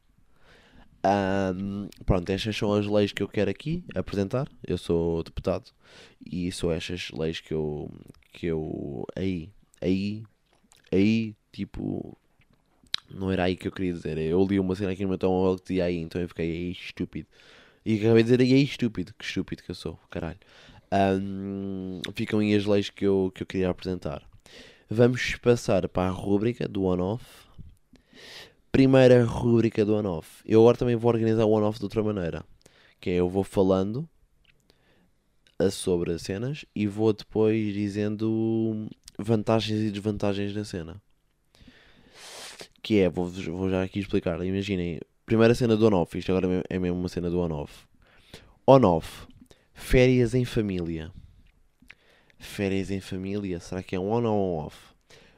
Um, 1.03 1.89
pronto, 2.05 2.29
estas 2.29 2.55
são 2.55 2.73
as 2.73 2.85
leis 2.85 3.11
que 3.11 3.23
eu 3.23 3.27
quero 3.27 3.49
aqui 3.49 3.83
apresentar. 3.95 4.47
Eu 4.63 4.77
sou 4.77 5.23
deputado 5.23 5.71
e 6.23 6.51
são 6.51 6.71
estas 6.71 7.09
leis 7.09 7.39
que 7.39 7.55
eu, 7.55 7.89
que 8.33 8.45
eu 8.45 9.03
aí, 9.15 9.49
aí, 9.81 10.21
aí, 10.91 11.35
tipo, 11.51 12.15
não 13.09 13.31
era 13.31 13.45
aí 13.45 13.55
que 13.55 13.67
eu 13.67 13.71
queria 13.71 13.93
dizer. 13.93 14.19
Eu 14.19 14.45
li 14.45 14.59
uma 14.59 14.75
cena 14.75 14.91
aqui 14.91 15.01
no 15.01 15.09
meu 15.09 15.17
telemóvel 15.17 15.57
que 15.57 15.69
dizia 15.69 15.85
aí, 15.85 15.97
então 15.97 16.21
eu 16.21 16.27
fiquei 16.27 16.51
aí 16.51 16.71
estúpido. 16.71 17.27
E 17.85 17.99
acabei 17.99 18.23
de 18.23 18.35
dizer 18.35 18.41
aí 18.41 18.63
estúpido, 18.63 19.13
que 19.17 19.23
estúpido 19.23 19.63
que 19.63 19.71
eu 19.71 19.75
sou, 19.75 19.99
caralho. 20.09 20.39
Um, 20.91 22.01
ficam 22.13 22.39
aí 22.39 22.55
as 22.55 22.65
leis 22.65 22.89
que 22.89 23.05
eu, 23.05 23.31
que 23.33 23.43
eu 23.43 23.47
queria 23.47 23.69
apresentar. 23.69 24.23
Vamos 24.89 25.35
passar 25.35 25.87
para 25.87 26.09
a 26.09 26.11
rúbrica 26.11 26.67
do 26.67 26.85
on-off 26.85 27.45
primeira 28.75 29.23
rubrica 29.23 29.85
do 29.85 29.95
on-off. 29.95 30.43
Eu 30.45 30.59
agora 30.59 30.75
também 30.75 30.97
vou 30.97 31.09
organizar 31.09 31.45
o 31.45 31.53
on-off 31.53 31.79
de 31.79 31.85
outra 31.85 32.03
maneira. 32.03 32.43
Que 32.99 33.11
é 33.11 33.13
eu 33.13 33.29
vou 33.29 33.41
falando 33.41 34.05
sobre 35.71 36.11
as 36.11 36.23
cenas 36.23 36.65
e 36.75 36.85
vou 36.85 37.13
depois 37.13 37.73
dizendo 37.73 38.89
vantagens 39.17 39.79
e 39.79 39.89
desvantagens 39.89 40.53
da 40.53 40.65
cena. 40.65 41.01
Que 42.83 42.99
é, 42.99 43.09
vou, 43.09 43.29
vou 43.29 43.69
já 43.69 43.81
aqui 43.81 43.99
explicar. 43.99 44.45
Imaginem, 44.45 44.99
primeira 45.25 45.55
cena 45.55 45.75
do 45.75 45.87
on-off. 45.87 46.17
Isto 46.17 46.31
agora 46.31 46.63
é 46.69 46.79
mesmo 46.79 46.97
uma 46.97 47.09
cena 47.09 47.29
do 47.29 47.39
on-off. 47.39 47.85
On-off. 48.65 49.27
Férias 49.73 50.33
em 50.33 50.45
família. 50.45 51.11
Férias 52.37 52.91
em 52.91 52.99
família. 52.99 53.59
Será 53.59 53.81
que 53.81 53.95
é 53.95 53.99
um 53.99 54.09
on 54.09 54.23
ou 54.23 54.55
um 54.55 54.65
off? 54.65 54.77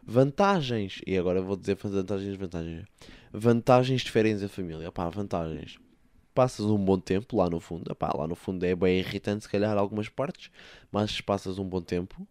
Vantagens. 0.04 1.02
E 1.06 1.18
agora 1.18 1.42
vou 1.42 1.56
dizer 1.56 1.76
vantagens 1.76 2.30
desvantagens. 2.30 2.86
Vantagens 3.32 4.02
de 4.02 4.12
férias 4.12 4.42
em 4.42 4.48
família. 4.48 4.92
Pá, 4.92 5.10
vantagens. 5.10 5.78
Passas 6.34 6.66
um 6.68 6.78
bom 6.78 7.00
tempo 7.00 7.38
lá 7.38 7.50
no 7.50 7.60
fundo. 7.60 7.96
Pá, 7.96 8.12
lá 8.16 8.28
no 8.28 8.36
fundo 8.36 8.64
é 8.64 8.76
bem 8.76 9.00
irritante, 9.00 9.44
se 9.44 9.50
calhar, 9.50 9.76
algumas 9.78 10.08
partes, 10.08 10.52
mas 10.92 11.20
passas 11.20 11.58
um 11.58 11.68
bom 11.68 11.82
tempo. 11.82 12.28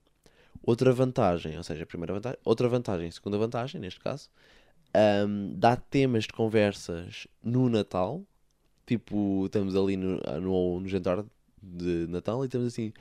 Outra 0.63 0.93
vantagem, 0.93 1.57
ou 1.57 1.63
seja, 1.63 1.83
a 1.83 1.87
primeira 1.87 2.13
vantagem, 2.13 2.39
outra 2.45 2.69
vantagem, 2.69 3.11
segunda 3.11 3.37
vantagem, 3.37 3.81
neste 3.81 4.01
caso, 4.01 4.31
um, 4.97 5.53
dá 5.55 5.77
temas 5.77 6.25
de 6.25 6.33
conversas 6.33 7.27
no 7.43 7.69
Natal. 7.69 8.25
Tipo, 8.87 9.47
estamos 9.47 9.75
ali 9.77 9.97
no, 9.97 10.21
no, 10.41 10.81
no 10.81 10.89
jantar 10.89 11.25
de 11.61 12.07
Natal 12.09 12.45
e 12.45 12.47
estamos 12.47 12.69
assim, 12.69 12.93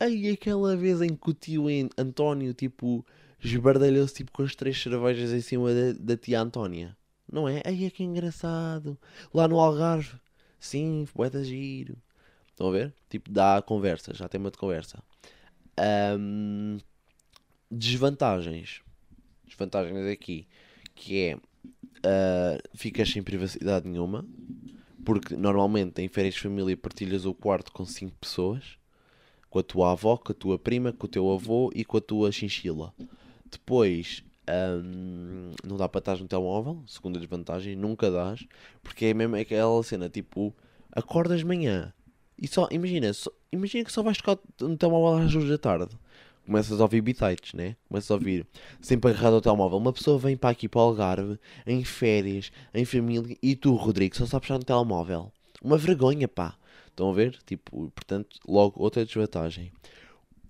aí 0.00 0.30
aquela 0.30 0.74
vez 0.74 1.02
em 1.02 1.14
que 1.14 1.30
o 1.30 1.34
tio 1.34 1.66
António, 1.98 2.54
tipo, 2.54 3.04
esbardalhou-se 3.42 4.14
tipo, 4.14 4.32
com 4.32 4.42
as 4.42 4.54
três 4.54 4.80
cervejas 4.80 5.32
em 5.32 5.40
cima 5.40 5.70
da, 5.74 5.92
da 5.98 6.16
tia 6.16 6.40
Antónia. 6.40 6.96
Não 7.30 7.48
é? 7.48 7.62
Aí 7.64 7.84
é 7.84 7.90
que 7.90 8.02
engraçado. 8.02 8.98
Lá 9.32 9.46
no 9.46 9.58
Algarve. 9.58 10.18
Sim, 10.58 11.06
poeta 11.12 11.44
giro. 11.44 11.96
Estão 12.48 12.68
a 12.68 12.72
ver? 12.72 12.94
Tipo, 13.10 13.30
dá 13.30 13.60
conversa, 13.60 14.14
já 14.14 14.28
tem 14.28 14.40
uma 14.40 14.50
de 14.50 14.58
conversa. 14.58 15.02
Um, 16.18 16.78
desvantagens. 17.70 18.80
Desvantagens 19.44 20.06
aqui. 20.10 20.46
Que 20.94 21.20
é. 21.20 21.36
Uh, 21.36 22.60
ficas 22.74 23.10
sem 23.10 23.22
privacidade 23.22 23.88
nenhuma. 23.88 24.24
Porque 25.04 25.36
normalmente 25.36 26.00
em 26.00 26.08
férias 26.08 26.34
de 26.34 26.40
família 26.40 26.76
partilhas 26.76 27.24
o 27.24 27.34
quarto 27.34 27.72
com 27.72 27.84
5 27.84 28.16
pessoas. 28.18 28.78
Com 29.50 29.58
a 29.58 29.62
tua 29.62 29.92
avó, 29.92 30.16
com 30.16 30.32
a 30.32 30.34
tua 30.34 30.58
prima, 30.58 30.92
com 30.92 31.06
o 31.06 31.08
teu 31.08 31.30
avô 31.30 31.70
e 31.74 31.84
com 31.84 31.96
a 31.96 32.00
tua 32.00 32.32
chinchila. 32.32 32.92
Depois 33.50 34.24
um, 34.48 35.52
não 35.64 35.76
dá 35.76 35.88
para 35.88 36.00
estar 36.00 36.16
no 36.18 36.26
telemóvel, 36.26 36.82
segunda 36.86 37.20
desvantagem, 37.20 37.76
nunca 37.76 38.10
dás, 38.10 38.44
porque 38.82 39.06
é 39.06 39.14
mesmo 39.14 39.36
aquela 39.36 39.82
cena, 39.82 40.08
tipo, 40.08 40.52
acordas 40.92 41.38
de 41.38 41.46
manhã 41.46 41.94
e 42.40 42.48
só, 42.48 42.68
imagina, 42.70 43.12
só, 43.12 43.30
imagina 43.52 43.84
que 43.84 43.92
só 43.92 44.02
vais 44.02 44.18
tocar 44.18 44.38
no 44.60 44.76
telemóvel 44.76 45.24
às 45.24 45.32
duas 45.32 45.48
da 45.48 45.58
tarde. 45.58 45.96
Começas 46.46 46.78
a 46.78 46.82
ouvir 46.82 47.00
bitites, 47.00 47.54
né? 47.54 47.74
Começas 47.88 48.10
a 48.10 48.14
ouvir 48.14 48.46
sempre 48.80 49.10
agarrado 49.10 49.34
ao 49.34 49.40
telemóvel. 49.40 49.78
Uma 49.78 49.92
pessoa 49.92 50.18
vem 50.18 50.36
para 50.36 50.50
aqui 50.50 50.68
para 50.68 50.80
o 50.80 50.82
Algarve, 50.82 51.38
em 51.66 51.82
férias, 51.84 52.52
em 52.74 52.84
família, 52.84 53.36
e 53.42 53.56
tu, 53.56 53.74
Rodrigo, 53.74 54.14
só 54.16 54.26
sabes 54.26 54.44
estar 54.44 54.58
no 54.58 54.64
telemóvel. 54.64 55.32
Uma 55.62 55.78
vergonha, 55.78 56.28
pá. 56.28 56.56
Estão 56.86 57.10
a 57.10 57.14
ver? 57.14 57.38
Tipo, 57.46 57.90
portanto, 57.94 58.38
logo 58.46 58.80
outra 58.80 59.04
desvantagem. 59.04 59.72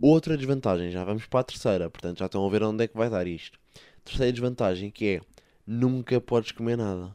Outra 0.00 0.36
desvantagem, 0.36 0.90
já 0.90 1.04
vamos 1.04 1.26
para 1.26 1.40
a 1.40 1.44
terceira, 1.44 1.88
portanto 1.88 2.18
já 2.18 2.26
estão 2.26 2.44
a 2.44 2.50
ver 2.50 2.62
onde 2.62 2.84
é 2.84 2.88
que 2.88 2.96
vai 2.96 3.08
dar 3.08 3.26
isto. 3.26 3.58
Terceira 4.04 4.32
desvantagem 4.32 4.90
que 4.90 5.06
é 5.06 5.20
nunca 5.66 6.20
podes 6.20 6.52
comer 6.52 6.76
nada. 6.76 7.14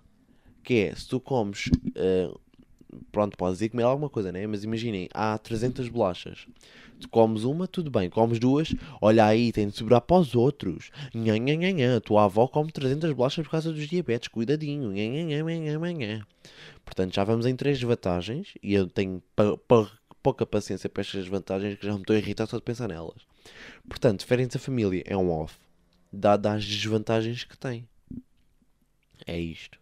Que 0.63 0.85
é, 0.85 0.95
se 0.95 1.07
tu 1.07 1.19
comes 1.19 1.67
uh, 1.67 2.39
pronto, 3.11 3.37
podes 3.37 3.61
ir 3.61 3.69
comer 3.69 3.83
alguma 3.83 4.09
coisa, 4.09 4.31
né? 4.31 4.45
Mas 4.47 4.63
imaginem, 4.63 5.09
há 5.13 5.37
300 5.37 5.87
bolachas. 5.89 6.47
Tu 6.99 7.07
comes 7.09 7.43
uma, 7.43 7.67
tudo 7.67 7.89
bem. 7.89 8.09
Comes 8.09 8.39
duas, 8.39 8.73
olha 9.01 9.25
aí, 9.25 9.51
tem 9.51 9.67
de 9.67 9.75
sobrar 9.75 10.01
para 10.01 10.17
os 10.17 10.35
outros. 10.35 10.91
Nha, 11.13 11.37
nha, 11.37 11.55
nha, 11.55 11.71
nha. 11.71 12.01
Tua 12.01 12.25
avó 12.25 12.47
come 12.47 12.71
300 12.71 13.11
bolachas 13.13 13.45
por 13.45 13.51
causa 13.51 13.71
dos 13.71 13.87
diabetes, 13.87 14.27
cuidadinho. 14.27 14.91
Nha, 14.91 15.23
nha, 15.23 15.43
nha, 15.43 15.77
nha, 15.77 15.91
nha. 15.93 16.27
Portanto, 16.83 17.13
já 17.13 17.23
vamos 17.23 17.45
em 17.45 17.55
três 17.55 17.81
vantagens 17.81 18.53
e 18.61 18.73
eu 18.73 18.87
tenho 18.87 19.21
pouca 20.21 20.45
paciência 20.45 20.89
para 20.89 21.01
estas 21.01 21.27
vantagens 21.27 21.77
que 21.77 21.85
já 21.85 21.93
me 21.93 21.99
estou 22.01 22.15
a 22.15 22.19
irritar 22.19 22.47
só 22.47 22.57
de 22.57 22.63
pensar 22.63 22.87
nelas. 22.87 23.21
Portanto, 23.87 24.25
férias 24.25 24.55
a 24.55 24.59
família 24.59 25.03
é 25.05 25.15
um 25.15 25.31
off, 25.31 25.55
dado 26.11 26.47
as 26.47 26.65
desvantagens 26.65 27.43
que 27.43 27.57
tem. 27.57 27.87
É 29.25 29.39
isto. 29.39 29.77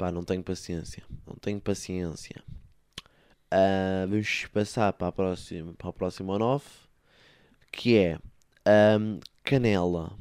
Pá, 0.00 0.10
não 0.10 0.24
tenho 0.24 0.42
paciência. 0.42 1.02
Não 1.26 1.34
tenho 1.34 1.60
paciência. 1.60 2.42
Ah, 3.50 4.06
vamos 4.08 4.46
passar 4.46 4.94
para 4.94 5.08
a 5.08 5.12
próxima, 5.12 5.74
para 5.74 5.90
a 5.90 5.92
próxima 5.92 6.32
on-off, 6.32 6.88
que 7.70 7.98
é 7.98 8.18
ahm, 8.64 9.20
canela. 9.44 10.16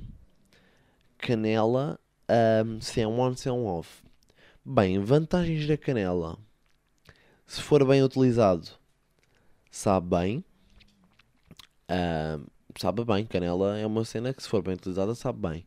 Canela, 1.18 1.98
ahm, 2.28 2.82
se 2.82 3.00
é 3.00 3.08
um 3.08 3.22
on, 3.22 3.38
se 3.38 3.48
é 3.48 3.54
um 3.54 3.66
off. 3.68 4.04
Bem, 4.66 5.00
vantagens 5.00 5.66
da 5.66 5.78
canela. 5.78 6.38
Se 7.48 7.62
for 7.62 7.86
bem 7.88 8.04
utilizado, 8.04 8.68
sabe 9.72 10.10
bem. 10.10 10.46
Ahm, 11.88 12.48
sabe 12.78 13.06
bem. 13.06 13.26
Canela 13.26 13.78
é 13.78 13.86
uma 13.86 14.04
cena 14.04 14.34
que, 14.34 14.44
se 14.44 14.50
for 14.50 14.62
bem 14.62 14.74
utilizada, 14.74 15.16
sabe 15.16 15.40
bem. 15.48 15.66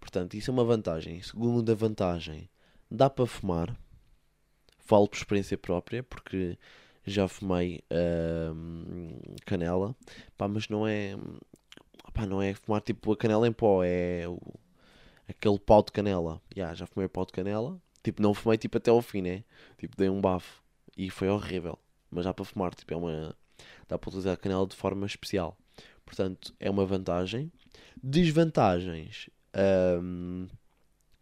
Portanto, 0.00 0.32
isso 0.32 0.50
é 0.50 0.54
uma 0.54 0.64
vantagem. 0.64 1.20
Segunda 1.20 1.74
vantagem, 1.74 2.48
dá 2.90 3.08
para 3.10 3.26
fumar. 3.26 3.76
Falo 4.78 5.08
por 5.08 5.16
experiência 5.16 5.56
própria, 5.56 6.02
porque 6.02 6.58
já 7.06 7.28
fumei 7.28 7.80
ahm, 7.90 9.10
canela. 9.46 9.94
Pá, 10.36 10.48
mas 10.48 10.68
não 10.68 10.86
é. 10.86 11.16
Pá, 12.12 12.26
não 12.26 12.42
é 12.42 12.54
fumar 12.54 12.80
tipo 12.80 13.12
a 13.12 13.16
canela 13.16 13.46
em 13.46 13.52
pó, 13.52 13.82
é 13.84 14.26
o- 14.28 14.40
aquele 15.28 15.58
pau 15.58 15.82
de 15.84 15.92
canela. 15.92 16.40
Ya, 16.56 16.74
já 16.74 16.86
fumei 16.86 17.08
pau 17.08 17.26
de 17.26 17.32
canela. 17.32 17.80
Tipo, 18.02 18.22
não 18.22 18.34
fumei 18.34 18.58
tipo 18.58 18.78
até 18.78 18.90
ao 18.90 19.02
fim, 19.02 19.22
né? 19.22 19.44
Tipo, 19.78 19.96
dei 19.96 20.08
um 20.10 20.20
bafo. 20.20 20.62
E 20.96 21.10
foi 21.10 21.28
horrível. 21.28 21.78
Mas 22.10 22.24
dá 22.24 22.34
para 22.34 22.44
fumar, 22.44 22.74
tipo, 22.74 22.92
é 22.94 22.96
uma. 22.96 23.36
Dá 23.88 23.98
para 23.98 24.08
utilizar 24.10 24.34
a 24.34 24.36
canela 24.36 24.66
de 24.66 24.76
forma 24.76 25.06
especial. 25.06 25.56
Portanto, 26.06 26.54
é 26.60 26.70
uma 26.70 26.86
vantagem. 26.86 27.52
Desvantagens. 28.02 29.30
ahm, 29.54 30.46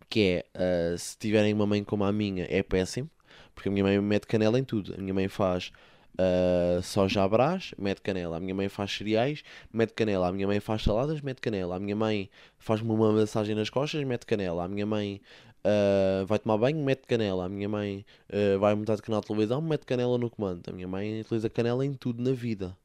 que 0.09 0.44
é, 0.55 0.92
ah, 0.94 0.97
se 0.99 1.16
tiverem 1.18 1.53
uma 1.55 1.66
mãe 1.66 1.85
como 1.85 2.05
a 2.05 2.12
minha, 2.12 2.47
é 2.49 2.62
péssimo. 2.62 3.11
Porque 3.55 3.68
a 3.68 3.73
minha 3.73 3.85
mãe 3.85 4.01
mete 4.01 4.27
canela 4.27 4.59
em 4.59 4.64
tudo. 4.64 4.94
A 4.94 4.99
minha 4.99 5.14
mãe 5.14 5.29
faz 5.29 5.73
ah, 6.18 6.81
soja 6.83 7.23
à 7.23 7.29
brás, 7.29 7.73
mete 7.79 8.01
canela. 8.03 8.37
A 8.37 8.40
minha 8.40 8.55
mãe 8.55 8.68
faz 8.68 8.92
cereais, 8.92 9.42
mete 9.73 9.92
canela. 9.94 10.29
A 10.29 10.33
minha 10.33 10.47
mãe 10.47 10.61
faz 10.61 10.83
saladas, 10.83 11.21
mete 11.21 11.40
canela. 11.40 11.77
A 11.77 11.79
minha 11.79 11.97
mãe 11.97 12.31
faz-me 12.59 12.90
uma 12.90 13.12
massagem 13.12 13.55
nas 13.55 13.71
costas, 13.71 14.03
mete 14.05 14.27
canela. 14.27 14.64
A 14.64 14.68
minha 14.68 14.87
mãe 14.87 15.21
ah, 15.64 16.25
vai 16.27 16.38
tomar 16.38 16.59
banho, 16.59 16.83
mete 16.85 17.07
canela. 17.07 17.47
A 17.47 17.49
minha 17.49 17.68
mãe 17.68 18.05
ah, 18.33 18.59
vai 18.59 18.75
mudar 18.75 18.97
de 18.97 19.03
canal 19.03 19.21
de 19.21 19.29
televisão, 19.29 19.61
mete 19.61 19.85
canela 19.87 20.18
no 20.18 20.31
comando. 20.31 20.68
A 20.68 20.73
minha 20.73 20.88
mãe 20.88 21.21
utiliza 21.21 21.51
canela 21.51 21.85
em 21.85 21.94
tudo 21.94 22.23
na 22.23 22.33
vida. 22.33 22.77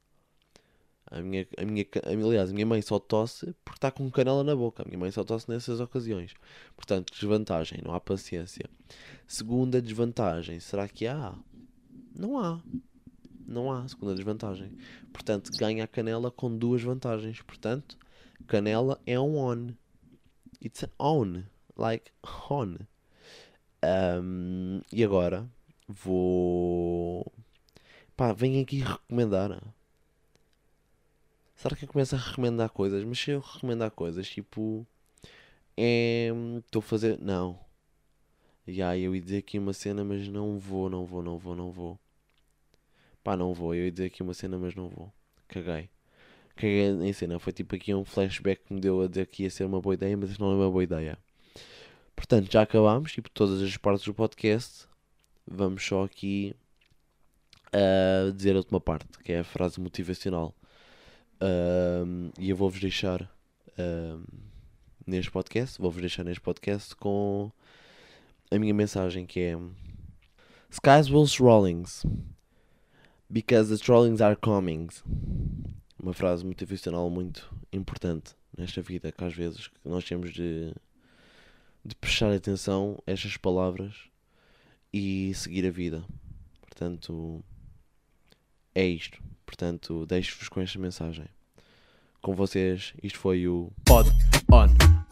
A 1.14 1.22
minha, 1.22 1.48
a 1.58 1.64
minha, 1.64 1.86
aliás, 2.26 2.50
a 2.50 2.54
minha 2.54 2.66
mãe 2.66 2.82
só 2.82 2.98
tosse 2.98 3.54
porque 3.64 3.78
está 3.78 3.92
com 3.92 4.10
canela 4.10 4.44
na 4.44 4.56
boca. 4.56 4.82
A 4.82 4.86
minha 4.86 4.98
mãe 4.98 5.12
só 5.12 5.24
tosse 5.24 5.48
nessas 5.48 5.80
ocasiões. 5.80 6.34
Portanto, 6.76 7.14
desvantagem, 7.14 7.82
não 7.86 7.94
há 7.94 8.00
paciência. 8.00 8.68
Segunda 9.28 9.80
desvantagem, 9.80 10.60
será 10.60 10.88
que 10.88 11.06
há? 11.06 11.36
Não 12.16 12.40
há. 12.40 12.60
Não 13.46 13.72
há 13.72 13.88
segunda 13.88 14.16
desvantagem. 14.16 14.72
Portanto, 15.12 15.52
ganha 15.56 15.84
a 15.84 15.88
canela 15.88 16.32
com 16.32 16.58
duas 16.58 16.82
vantagens. 16.82 17.42
Portanto, 17.44 17.96
canela 18.48 19.00
é 19.06 19.20
um 19.20 19.38
on. 19.38 19.70
It's 20.60 20.84
an 20.84 20.90
on. 21.00 21.44
Like 21.78 22.12
on. 22.50 22.78
Ahm, 23.84 24.82
e 24.92 25.04
agora 25.04 25.48
vou. 25.88 27.32
Pá, 28.18 28.34
venho 28.34 28.64
aqui 28.64 28.78
recomendar. 28.80 29.62
Será 31.64 31.78
que 31.78 31.86
eu 31.86 31.88
começo 31.88 32.14
a 32.14 32.20
recomendar 32.20 32.70
coisas? 32.70 33.06
Mas 33.06 33.18
se 33.20 33.32
eu 33.32 33.40
recomendar 33.40 33.90
coisas, 33.90 34.28
tipo. 34.28 34.86
É. 35.78 36.28
Estou 36.60 36.82
a 36.82 36.84
fazer. 36.84 37.18
Não. 37.22 37.58
Já, 38.68 38.98
eu 38.98 39.16
ia 39.16 39.22
dizer 39.22 39.38
aqui 39.38 39.58
uma 39.58 39.72
cena, 39.72 40.04
mas 40.04 40.28
não 40.28 40.60
vou, 40.60 40.90
não 40.90 41.06
vou, 41.06 41.24
não 41.24 41.38
vou, 41.38 41.56
não 41.56 41.72
vou. 41.72 41.98
Pá, 43.24 43.38
não 43.38 43.54
vou. 43.54 43.74
Eu 43.74 43.86
ia 43.86 43.92
dizer 43.94 44.08
aqui 44.08 44.22
uma 44.22 44.34
cena, 44.34 44.58
mas 44.58 44.76
não 44.76 44.90
vou. 44.90 45.10
Caguei. 45.48 45.90
Caguei 46.58 46.90
em 46.90 47.14
cena. 47.14 47.40
Foi 47.40 47.54
tipo 47.54 47.76
aqui 47.76 47.94
um 47.94 48.04
flashback 48.04 48.64
que 48.66 48.74
me 48.74 48.82
deu 48.82 49.02
a 49.02 49.08
dizer 49.08 49.28
que 49.28 49.44
ia 49.44 49.50
ser 49.50 49.64
uma 49.64 49.80
boa 49.80 49.94
ideia, 49.96 50.18
mas 50.18 50.38
não 50.38 50.52
é 50.52 50.56
uma 50.56 50.70
boa 50.70 50.84
ideia. 50.84 51.18
Portanto, 52.14 52.52
já 52.52 52.64
acabámos, 52.64 53.14
tipo, 53.14 53.30
todas 53.30 53.62
as 53.62 53.78
partes 53.78 54.04
do 54.04 54.14
podcast. 54.14 54.86
Vamos 55.48 55.82
só 55.86 56.04
aqui 56.04 56.54
a 57.72 58.32
dizer 58.32 58.54
a 58.54 58.58
última 58.58 58.82
parte, 58.82 59.18
que 59.20 59.32
é 59.32 59.40
a 59.40 59.44
frase 59.46 59.80
motivacional. 59.80 60.54
E 62.38 62.50
eu 62.50 62.56
vou-vos 62.56 62.80
deixar 62.80 63.30
ahm, 63.78 64.24
neste 65.06 65.32
podcast, 65.32 65.80
vou-vos 65.80 66.02
deixar 66.02 66.24
neste 66.24 66.42
podcast 66.42 66.96
com 66.96 67.52
a 68.50 68.58
minha 68.58 68.74
mensagem 68.74 69.26
que 69.26 69.40
é 69.40 69.58
Skies 70.70 71.10
will 71.10 71.28
trollings 71.28 72.06
because 73.30 73.70
the 73.70 73.84
trollings 73.84 74.22
are 74.22 74.36
coming. 74.36 74.88
Uma 76.02 76.14
frase 76.14 76.46
motivacional 76.46 77.10
muito 77.10 77.54
importante 77.72 78.36
nesta 78.58 78.82
vida, 78.82 79.12
que 79.12 79.24
às 79.24 79.34
vezes 79.34 79.70
nós 79.84 80.04
temos 80.04 80.32
de, 80.34 80.74
de 81.84 81.96
prestar 81.96 82.32
atenção 82.32 83.02
a 83.08 83.12
estas 83.12 83.38
palavras 83.38 83.96
e 84.92 85.34
seguir 85.34 85.66
a 85.66 85.72
vida. 85.72 86.04
Portanto, 86.62 87.44
é 88.76 88.86
isto. 88.86 89.22
Portanto, 89.54 90.04
deixo-vos 90.08 90.50
com 90.50 90.60
esta 90.62 90.80
mensagem. 90.80 91.26
Com 92.24 92.34
vocês, 92.34 92.92
isto 93.04 93.20
foi 93.20 93.48
o 93.48 93.72
Pod 93.86 94.10
on 94.52 94.66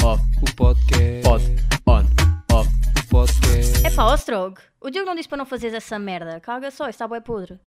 off. 0.03 0.23
O 0.41 0.55
podcast. 0.55 1.21
Pod 1.23 1.43
on 1.85 2.55
off. 2.55 2.69
O 2.97 3.07
podcast. 3.07 3.85
É 3.85 3.91
pá, 3.91 4.05
ó 4.05 4.15
Strog, 4.15 4.59
o 4.79 4.89
Diogo 4.89 5.05
não 5.05 5.13
disse 5.13 5.29
para 5.29 5.37
não 5.37 5.45
fazeres 5.45 5.75
essa 5.75 5.99
merda. 5.99 6.39
Caga 6.39 6.71
só, 6.71 6.89
está 6.89 7.07
bué 7.07 7.21
podre. 7.21 7.59